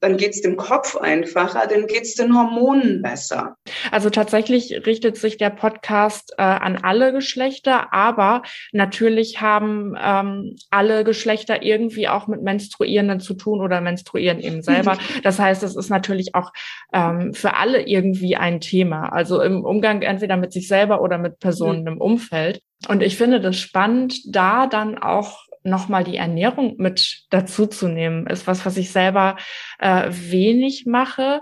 [0.02, 3.56] dann geht's dem Kopf einfacher, dann geht's den Hormonen besser.
[3.92, 11.04] Also tatsächlich richtet sich der Podcast äh, an alle Geschlechter, aber natürlich haben ähm, alle
[11.04, 14.98] Geschlechter irgendwie auch mit Menstruierenden zu tun oder menstruieren eben selber.
[15.24, 16.52] Das heißt, es ist natürlich auch
[16.94, 19.10] ähm, für alle irgendwie ein Thema.
[19.10, 21.88] Also im Umgang entweder mit sich selber oder mit Personen mhm.
[21.88, 22.62] im Umfeld.
[22.88, 28.28] Und ich finde das spannend, da dann auch nochmal die Ernährung mit dazu zu nehmen,
[28.28, 29.38] ist was, was ich selber
[29.80, 31.42] äh, wenig mache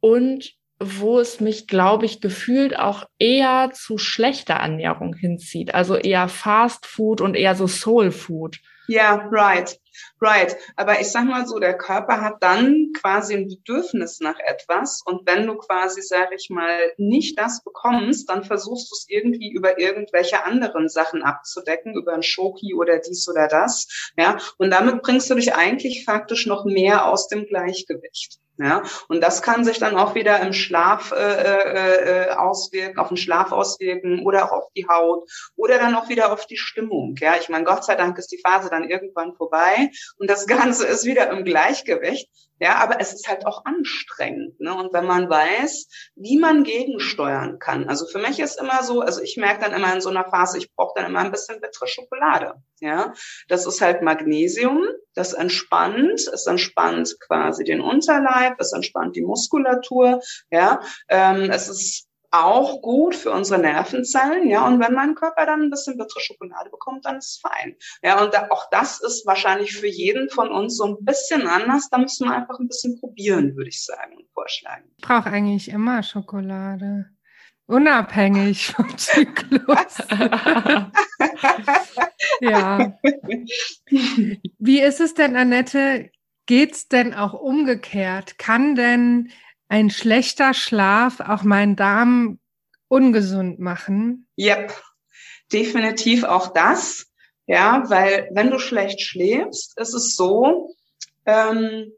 [0.00, 5.74] und wo es mich, glaube ich, gefühlt auch eher zu schlechter Ernährung hinzieht.
[5.74, 8.58] Also eher Fast Food und eher so Soul Food.
[8.86, 9.76] Ja, right,
[10.20, 10.56] right.
[10.76, 15.26] Aber ich sag mal so, der Körper hat dann quasi ein Bedürfnis nach etwas und
[15.26, 19.78] wenn du quasi, sag ich mal, nicht das bekommst, dann versuchst du es irgendwie über
[19.78, 24.38] irgendwelche anderen Sachen abzudecken, über ein Schoki oder dies oder das, ja.
[24.56, 28.38] Und damit bringst du dich eigentlich faktisch noch mehr aus dem Gleichgewicht.
[28.60, 33.06] Ja, und das kann sich dann auch wieder im Schlaf äh, äh, äh, auswirken, auf
[33.06, 37.14] den Schlaf auswirken oder auch auf die Haut oder dann auch wieder auf die Stimmung.
[37.20, 40.88] Ja, ich meine, Gott sei Dank ist die Phase dann irgendwann vorbei und das Ganze
[40.88, 42.28] ist wieder im Gleichgewicht.
[42.60, 44.58] Ja, aber es ist halt auch anstrengend.
[44.60, 44.74] Ne?
[44.74, 47.88] Und wenn man weiß, wie man gegensteuern kann.
[47.88, 50.58] Also für mich ist immer so, also ich merke dann immer in so einer Phase,
[50.58, 52.54] ich brauche dann immer ein bisschen bittere Schokolade.
[52.80, 53.12] Ja,
[53.48, 60.20] das ist halt Magnesium, das entspannt, es entspannt quasi den Unterleib, es entspannt die Muskulatur.
[60.50, 64.66] Ja, ähm, es ist auch gut für unsere Nervenzellen, ja.
[64.66, 67.76] Und wenn mein Körper dann ein bisschen bittere Schokolade bekommt, dann ist es fein.
[68.02, 71.88] Ja, und da, auch das ist wahrscheinlich für jeden von uns so ein bisschen anders.
[71.90, 74.84] Da müssen wir einfach ein bisschen probieren, würde ich sagen und vorschlagen.
[74.98, 77.06] Ich brauche eigentlich immer Schokolade.
[77.66, 79.98] Unabhängig vom Zyklus.
[82.40, 82.98] ja.
[84.58, 86.10] Wie ist es denn, Annette?
[86.46, 88.38] Geht's denn auch umgekehrt?
[88.38, 89.30] Kann denn
[89.68, 92.38] ein schlechter Schlaf auch meinen Darm
[92.88, 94.26] ungesund machen?
[94.38, 94.72] Yep,
[95.52, 97.06] definitiv auch das.
[97.46, 100.74] Ja, weil wenn du schlecht schläfst, ist es so,
[101.24, 101.92] ähm,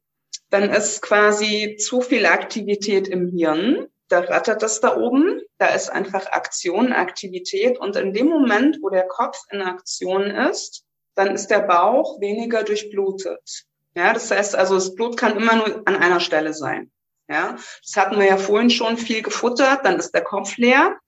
[0.51, 3.87] dann ist quasi zu viel Aktivität im Hirn.
[4.09, 5.41] Da rattert das da oben.
[5.59, 7.79] Da ist einfach Aktion, Aktivität.
[7.79, 12.65] Und in dem Moment, wo der Kopf in Aktion ist, dann ist der Bauch weniger
[12.65, 13.65] durchblutet.
[13.95, 16.91] Ja, das heißt also, das Blut kann immer nur an einer Stelle sein.
[17.31, 20.99] Ja, das hatten wir ja vorhin schon viel gefuttert, dann ist der Kopf leer.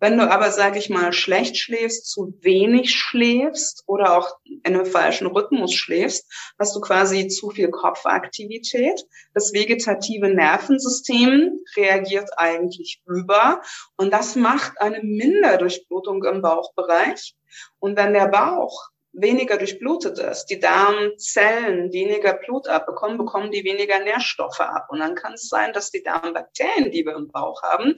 [0.00, 4.86] Wenn du aber, sag ich mal, schlecht schläfst, zu wenig schläfst oder auch in einem
[4.86, 9.04] falschen Rhythmus schläfst, hast du quasi zu viel Kopfaktivität.
[9.34, 13.60] Das vegetative Nervensystem reagiert eigentlich über
[13.96, 17.34] und das macht eine Minderdurchblutung im Bauchbereich.
[17.78, 23.98] Und wenn der Bauch weniger durchblutet ist, die Darmzellen weniger Blut abbekommen, bekommen die weniger
[24.00, 24.88] Nährstoffe ab.
[24.90, 27.96] Und dann kann es sein, dass die Darmbakterien, die wir im Bauch haben,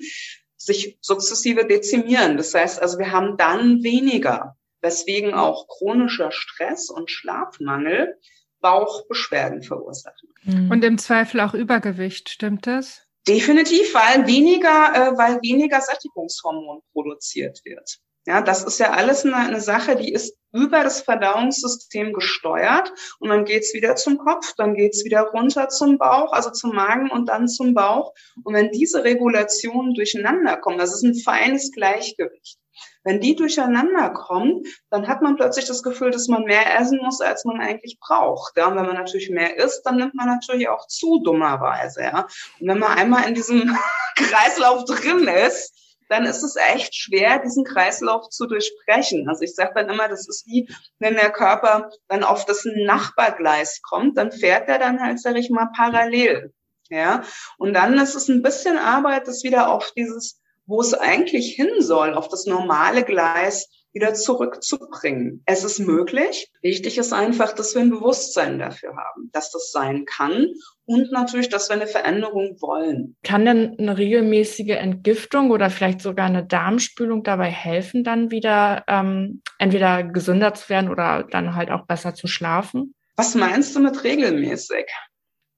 [0.57, 2.37] sich sukzessive dezimieren.
[2.37, 8.19] Das heißt also, wir haben dann weniger, weswegen auch chronischer Stress und Schlafmangel
[8.61, 10.29] Bauchbeschwerden verursachen.
[10.43, 10.71] Mhm.
[10.71, 13.07] Und im Zweifel auch Übergewicht, stimmt das?
[13.27, 17.99] Definitiv, weil weniger, äh, weil weniger Sättigungshormon produziert wird.
[18.29, 23.31] Ja, das ist ja alles eine, eine Sache, die ist über das Verdauungssystem gesteuert und
[23.31, 27.31] dann geht's wieder zum Kopf, dann geht's wieder runter zum Bauch, also zum Magen und
[27.31, 28.13] dann zum Bauch.
[28.45, 32.59] Und wenn diese Regulationen durcheinander kommen, das ist ein feines Gleichgewicht.
[33.03, 37.23] Wenn die durcheinander kommen, dann hat man plötzlich das Gefühl, dass man mehr essen muss,
[37.23, 38.59] als man eigentlich braucht.
[38.59, 42.03] Ja, und wenn man natürlich mehr isst, dann nimmt man natürlich auch zu dummerweise.
[42.03, 42.27] Ja.
[42.61, 43.75] Und wenn man einmal in diesem
[44.17, 45.73] Kreislauf drin ist,
[46.09, 49.29] dann ist es echt schwer, diesen Kreislauf zu durchbrechen.
[49.29, 50.69] Also ich sage dann immer, das ist wie,
[50.99, 55.51] wenn der Körper dann auf das Nachbargleis kommt, dann fährt er dann halt, sage ich
[55.51, 56.53] mal, parallel.
[56.91, 57.23] Ja,
[57.59, 61.81] und dann ist es ein bisschen Arbeit, das wieder auf dieses, wo es eigentlich hin
[61.81, 65.43] soll, auf das normale Gleis wieder zurückzubringen.
[65.47, 66.51] Es ist möglich.
[66.63, 70.49] Wichtig ist einfach, dass wir ein Bewusstsein dafür haben, dass das sein kann
[70.85, 73.17] und natürlich, dass wir eine Veränderung wollen.
[73.23, 79.43] Kann denn eine regelmäßige Entgiftung oder vielleicht sogar eine Darmspülung dabei helfen, dann wieder ähm,
[79.59, 82.95] entweder gesünder zu werden oder dann halt auch besser zu schlafen?
[83.17, 84.87] Was meinst du mit regelmäßig?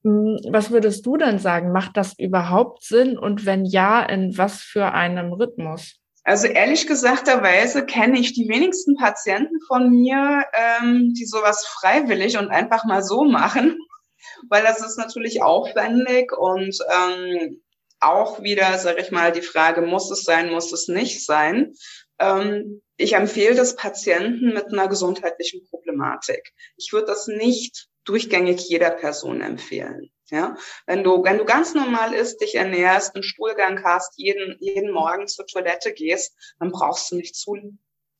[0.02, 1.72] Hm, was würdest du denn sagen?
[1.72, 3.18] Macht das überhaupt Sinn?
[3.18, 6.00] Und wenn ja, in was für einem Rhythmus?
[6.24, 12.48] Also ehrlich gesagterweise kenne ich die wenigsten Patienten von mir, ähm, die sowas freiwillig und
[12.48, 13.78] einfach mal so machen,
[14.50, 17.62] weil das ist natürlich aufwendig und ähm,
[18.00, 21.74] auch wieder, sage ich mal, die Frage, muss es sein, muss es nicht sein.
[22.18, 26.52] Ähm, ich empfehle das Patienten mit einer gesundheitlichen Problematik.
[26.76, 30.10] Ich würde das nicht durchgängig jeder Person empfehlen.
[30.30, 34.92] Ja, wenn du, wenn du ganz normal isst, dich ernährst, einen Stuhlgang hast, jeden, jeden
[34.92, 37.56] Morgen zur Toilette gehst, dann brauchst du nicht zu,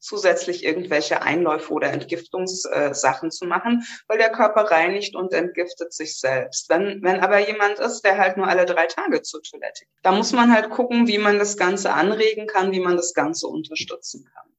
[0.00, 6.18] zusätzlich irgendwelche Einläufe oder Entgiftungssachen äh, zu machen, weil der Körper reinigt und entgiftet sich
[6.18, 6.68] selbst.
[6.68, 10.12] Wenn, wenn aber jemand ist, der halt nur alle drei Tage zur Toilette, geht, da
[10.12, 14.28] muss man halt gucken, wie man das Ganze anregen kann, wie man das Ganze unterstützen
[14.34, 14.50] kann.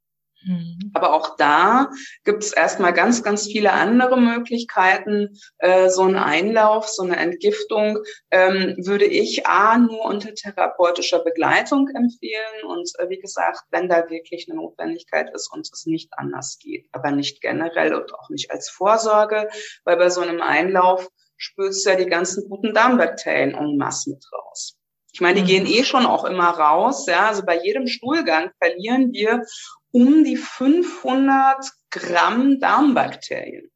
[0.44, 0.92] Mhm.
[0.94, 1.89] Aber auch da
[2.24, 5.38] gibt es erstmal ganz, ganz viele andere Möglichkeiten.
[5.60, 8.00] Äh, so ein Einlauf, so eine Entgiftung
[8.32, 12.64] ähm, würde ich A nur unter therapeutischer Begleitung empfehlen.
[12.68, 16.88] Und äh, wie gesagt, wenn da wirklich eine Notwendigkeit ist und es nicht anders geht,
[16.92, 19.50] aber nicht generell und auch nicht als Vorsorge,
[19.84, 24.24] weil bei so einem Einlauf spürst du ja die ganzen guten Darmbakterien en masse mit
[24.32, 24.78] raus.
[25.14, 25.70] Ich meine, die gehen mhm.
[25.72, 27.05] eh schon auch immer raus.
[27.07, 29.43] Ja, also bei jedem Stuhlgang verlieren wir
[29.91, 33.70] um die 500 Gramm Darmbakterien.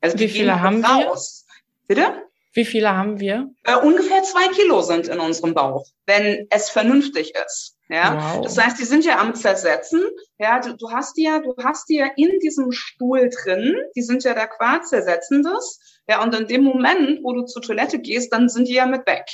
[0.00, 1.46] Also Wie viele haben raus.
[1.86, 1.96] wir?
[1.96, 2.22] Bitte?
[2.54, 3.48] Wie viele haben wir?
[3.64, 7.78] Äh, ungefähr zwei Kilo sind in unserem Bauch, wenn es vernünftig ist.
[7.88, 8.44] Ja, wow.
[8.44, 10.02] das heißt, die sind ja am Zersetzen.
[10.38, 13.76] Ja, du, du hast die ja, du hast die ja in diesem Stuhl drin.
[13.96, 16.02] Die sind ja da quasi zersetzendes.
[16.08, 19.06] Ja, und in dem Moment, wo du zur Toilette gehst, dann sind die ja mit
[19.06, 19.26] weg.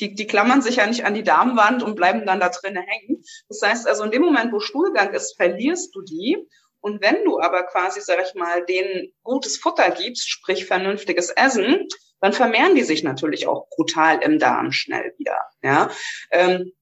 [0.00, 3.22] Die, die klammern sich ja nicht an die Darmwand und bleiben dann da drinnen hängen.
[3.48, 6.36] Das heißt also, in dem Moment, wo Stuhlgang ist, verlierst du die.
[6.80, 11.88] Und wenn du aber quasi, sag ich mal, denen gutes Futter gibst, sprich vernünftiges Essen,
[12.20, 15.40] dann vermehren die sich natürlich auch brutal im Darm schnell wieder.
[15.62, 15.90] Ja,
[16.30, 16.72] ähm,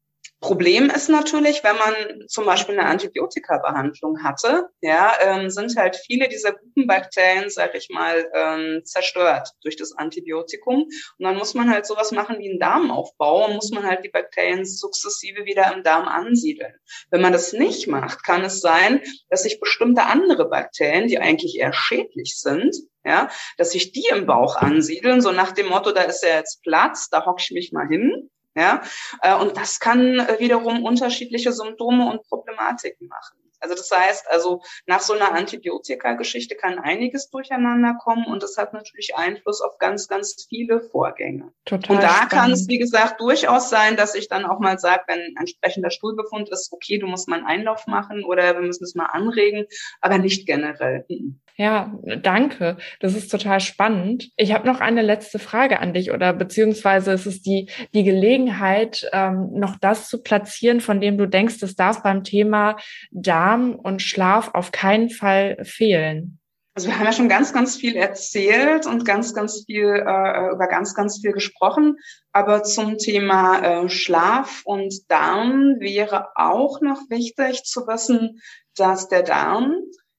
[0.40, 6.28] Problem ist natürlich, wenn man zum Beispiel eine Antibiotika-Behandlung hatte, ja, ähm, sind halt viele
[6.28, 10.82] dieser guten Bakterien, sag ich mal, ähm, zerstört durch das Antibiotikum.
[10.82, 14.10] Und dann muss man halt sowas machen wie einen Darmaufbau und muss man halt die
[14.10, 16.74] Bakterien sukzessive wieder im Darm ansiedeln.
[17.10, 21.58] Wenn man das nicht macht, kann es sein, dass sich bestimmte andere Bakterien, die eigentlich
[21.58, 26.02] eher schädlich sind, ja, dass sich die im Bauch ansiedeln, so nach dem Motto, da
[26.02, 28.30] ist ja jetzt Platz, da hocke ich mich mal hin.
[28.56, 28.82] Ja,
[29.20, 33.36] äh, und das kann äh, wiederum unterschiedliche Symptome und Problematiken machen.
[33.60, 38.72] Also das heißt, also nach so einer Antibiotika-Geschichte kann einiges durcheinander kommen und das hat
[38.72, 41.52] natürlich Einfluss auf ganz, ganz viele Vorgänge.
[41.64, 42.30] Total und da spannend.
[42.30, 45.90] kann es, wie gesagt, durchaus sein, dass ich dann auch mal sage, wenn ein entsprechender
[45.90, 49.66] Stuhlbefund ist, okay, du musst mal einen Einlauf machen oder wir müssen es mal anregen,
[50.00, 51.04] aber nicht generell.
[51.08, 51.40] Mhm.
[51.58, 51.90] Ja,
[52.22, 52.76] danke.
[53.00, 54.30] Das ist total spannend.
[54.36, 59.08] Ich habe noch eine letzte Frage an dich oder beziehungsweise es ist die, die Gelegenheit,
[59.12, 62.76] ähm, noch das zu platzieren, von dem du denkst, es darf beim Thema
[63.10, 66.38] Darm und Schlaf auf keinen Fall fehlen.
[66.74, 70.66] Also wir haben ja schon ganz, ganz viel erzählt und ganz, ganz viel äh, über
[70.68, 71.96] ganz, ganz viel gesprochen.
[72.32, 78.42] Aber zum Thema äh, Schlaf und Darm wäre auch noch wichtig zu wissen,
[78.74, 79.74] dass der Darm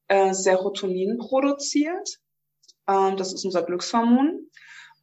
[0.08, 2.20] äh, Serotonin produziert.
[2.88, 4.50] Ähm, das ist unser Glückshormon.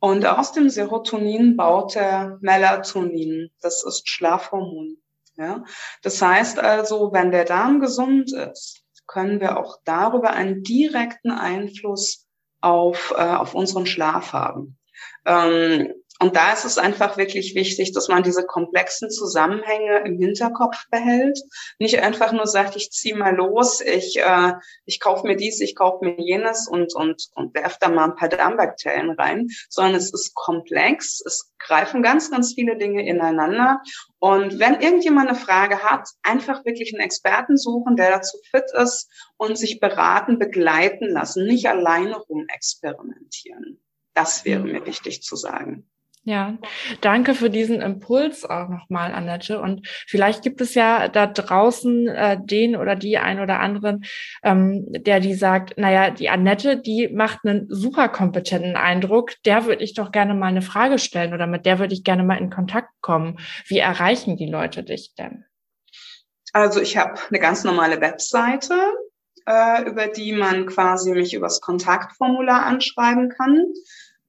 [0.00, 3.50] Und aus dem Serotonin baut er Melatonin.
[3.62, 4.98] Das ist Schlafhormon.
[5.36, 5.64] Ja?
[6.02, 12.26] Das heißt also, wenn der Darm gesund ist, können wir auch darüber einen direkten Einfluss
[12.60, 14.78] auf, äh, auf unseren Schlaf haben.
[15.26, 15.92] Ähm,
[16.24, 21.38] und da ist es einfach wirklich wichtig, dass man diese komplexen Zusammenhänge im Hinterkopf behält.
[21.78, 24.54] Nicht einfach nur sagt, ich ziehe mal los, ich, äh,
[24.86, 28.16] ich kaufe mir dies, ich kaufe mir jenes und, und, und werfe da mal ein
[28.16, 33.82] paar Darmbakterien rein, sondern es ist komplex, es greifen ganz, ganz viele Dinge ineinander.
[34.18, 39.10] Und wenn irgendjemand eine Frage hat, einfach wirklich einen Experten suchen, der dazu fit ist
[39.36, 43.78] und sich beraten, begleiten lassen, nicht alleine rumexperimentieren.
[44.14, 45.86] Das wäre mir wichtig zu sagen.
[46.26, 46.56] Ja,
[47.02, 49.60] danke für diesen Impuls auch nochmal, Annette.
[49.60, 54.04] Und vielleicht gibt es ja da draußen äh, den oder die ein oder anderen,
[54.42, 59.84] ähm, der die sagt, naja, die Annette, die macht einen super kompetenten Eindruck, der würde
[59.84, 62.48] ich doch gerne mal eine Frage stellen oder mit der würde ich gerne mal in
[62.48, 63.38] Kontakt kommen.
[63.66, 65.44] Wie erreichen die Leute dich denn?
[66.54, 68.74] Also ich habe eine ganz normale Webseite,
[69.44, 73.66] äh, über die man quasi mich übers Kontaktformular anschreiben kann.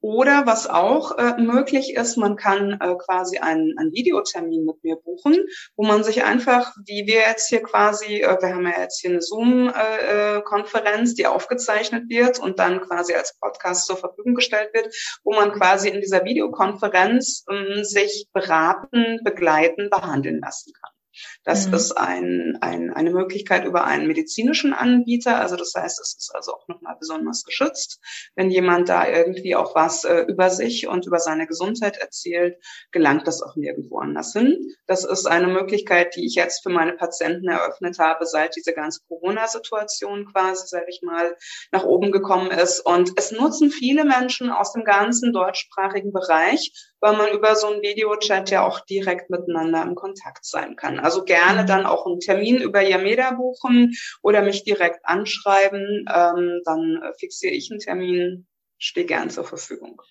[0.06, 4.98] Oder was auch äh, möglich ist, man kann äh, quasi einen, einen Videotermin mit mir
[4.98, 5.36] buchen,
[5.76, 9.10] wo man sich einfach, wie wir jetzt hier quasi, äh, wir haben ja jetzt hier
[9.10, 14.96] eine Zoom-Konferenz, äh, die aufgezeichnet wird und dann quasi als Podcast zur Verfügung gestellt wird,
[15.24, 20.95] wo man quasi in dieser Videokonferenz ähm, sich beraten, begleiten, behandeln lassen kann.
[21.44, 21.74] Das mhm.
[21.74, 25.40] ist ein, ein, eine Möglichkeit über einen medizinischen Anbieter.
[25.40, 28.00] Also das heißt, es ist also auch nochmal besonders geschützt.
[28.36, 32.58] Wenn jemand da irgendwie auch was äh, über sich und über seine Gesundheit erzählt,
[32.92, 34.74] gelangt das auch nirgendwo anders hin.
[34.88, 39.02] Das ist eine Möglichkeit, die ich jetzt für meine Patienten eröffnet habe, seit diese ganze
[39.08, 41.36] Corona-Situation quasi, sage ich mal,
[41.72, 42.80] nach oben gekommen ist.
[42.80, 47.82] Und es nutzen viele Menschen aus dem ganzen deutschsprachigen Bereich, weil man über so einen
[47.82, 51.00] Videochat ja auch direkt miteinander im Kontakt sein kann.
[51.00, 51.68] Also gerne mhm.
[51.68, 56.06] dann auch einen Termin über Yameda buchen oder mich direkt anschreiben.
[56.14, 60.02] Ähm, dann fixiere ich einen Termin, stehe gern zur Verfügung.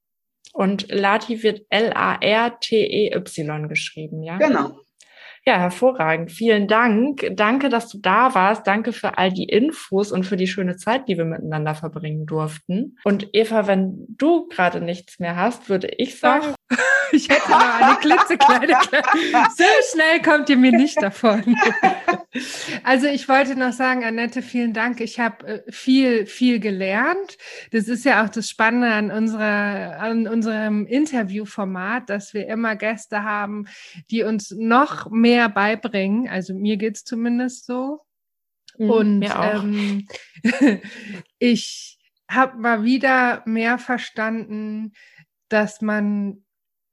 [0.54, 4.38] Und Lati wird L-A-R-T-E-Y geschrieben, ja?
[4.38, 4.80] Genau.
[5.48, 6.32] Ja, hervorragend.
[6.32, 7.24] Vielen Dank.
[7.30, 8.66] Danke, dass du da warst.
[8.66, 12.98] Danke für all die Infos und für die schöne Zeit, die wir miteinander verbringen durften.
[13.04, 16.54] Und Eva, wenn du gerade nichts mehr hast, würde ich sagen.
[17.12, 18.66] Ich hätte noch eine klitzekleine.
[19.56, 21.56] so schnell kommt ihr mir nicht davon.
[22.82, 25.00] Also ich wollte noch sagen, Annette, vielen Dank.
[25.00, 27.38] Ich habe äh, viel, viel gelernt.
[27.72, 33.22] Das ist ja auch das Spannende an unserer, an unserem Interviewformat, dass wir immer Gäste
[33.22, 33.66] haben,
[34.10, 36.28] die uns noch mehr beibringen.
[36.28, 38.00] Also mir geht es zumindest so.
[38.78, 40.08] Mhm, und ähm,
[41.38, 44.92] ich habe mal wieder mehr verstanden,
[45.48, 46.42] dass man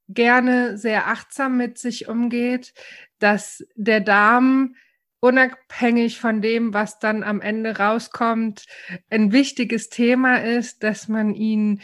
[0.10, 2.74] gerne sehr achtsam mit sich umgeht,
[3.20, 4.76] dass der Darm
[5.24, 8.66] unabhängig von dem, was dann am Ende rauskommt,
[9.10, 11.82] ein wichtiges Thema ist, dass man ihn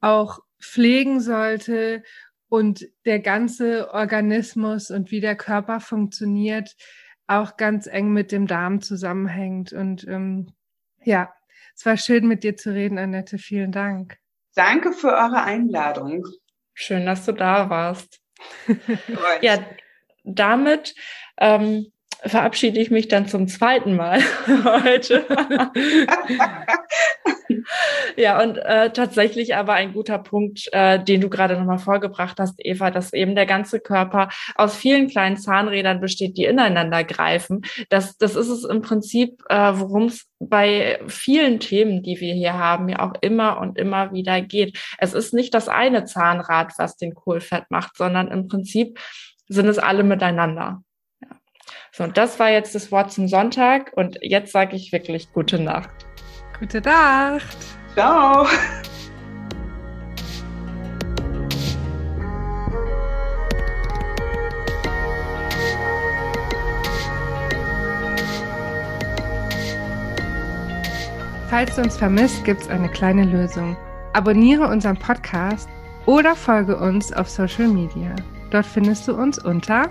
[0.00, 2.02] auch pflegen sollte
[2.48, 6.74] und der ganze Organismus und wie der Körper funktioniert
[7.28, 9.72] auch ganz eng mit dem Darm zusammenhängt.
[9.72, 10.52] Und ähm,
[11.04, 11.32] ja,
[11.76, 13.38] es war schön mit dir zu reden, Annette.
[13.38, 14.16] Vielen Dank.
[14.56, 16.24] Danke für eure Einladung.
[16.74, 18.20] Schön, dass du da warst.
[19.42, 19.64] ja,
[20.24, 20.96] damit
[21.38, 21.92] ähm,
[22.24, 24.20] verabschiede ich mich dann zum zweiten Mal
[24.64, 25.24] heute.
[28.16, 32.54] ja, und äh, tatsächlich aber ein guter Punkt, äh, den du gerade nochmal vorgebracht hast,
[32.58, 37.62] Eva, dass eben der ganze Körper aus vielen kleinen Zahnrädern besteht, die ineinander greifen.
[37.88, 42.54] Das, das ist es im Prinzip, äh, worum es bei vielen Themen, die wir hier
[42.54, 44.78] haben, ja auch immer und immer wieder geht.
[44.98, 48.98] Es ist nicht das eine Zahnrad, was den Kohlfett macht, sondern im Prinzip
[49.48, 50.82] sind es alle miteinander.
[51.92, 55.58] So, und das war jetzt das Wort zum Sonntag und jetzt sage ich wirklich gute
[55.58, 55.90] Nacht.
[56.58, 57.56] Gute Nacht.
[57.94, 58.46] Ciao.
[71.50, 73.76] Falls du uns vermisst, gibt es eine kleine Lösung.
[74.12, 75.68] Abonniere unseren Podcast
[76.06, 78.14] oder folge uns auf Social Media.
[78.50, 79.90] Dort findest du uns unter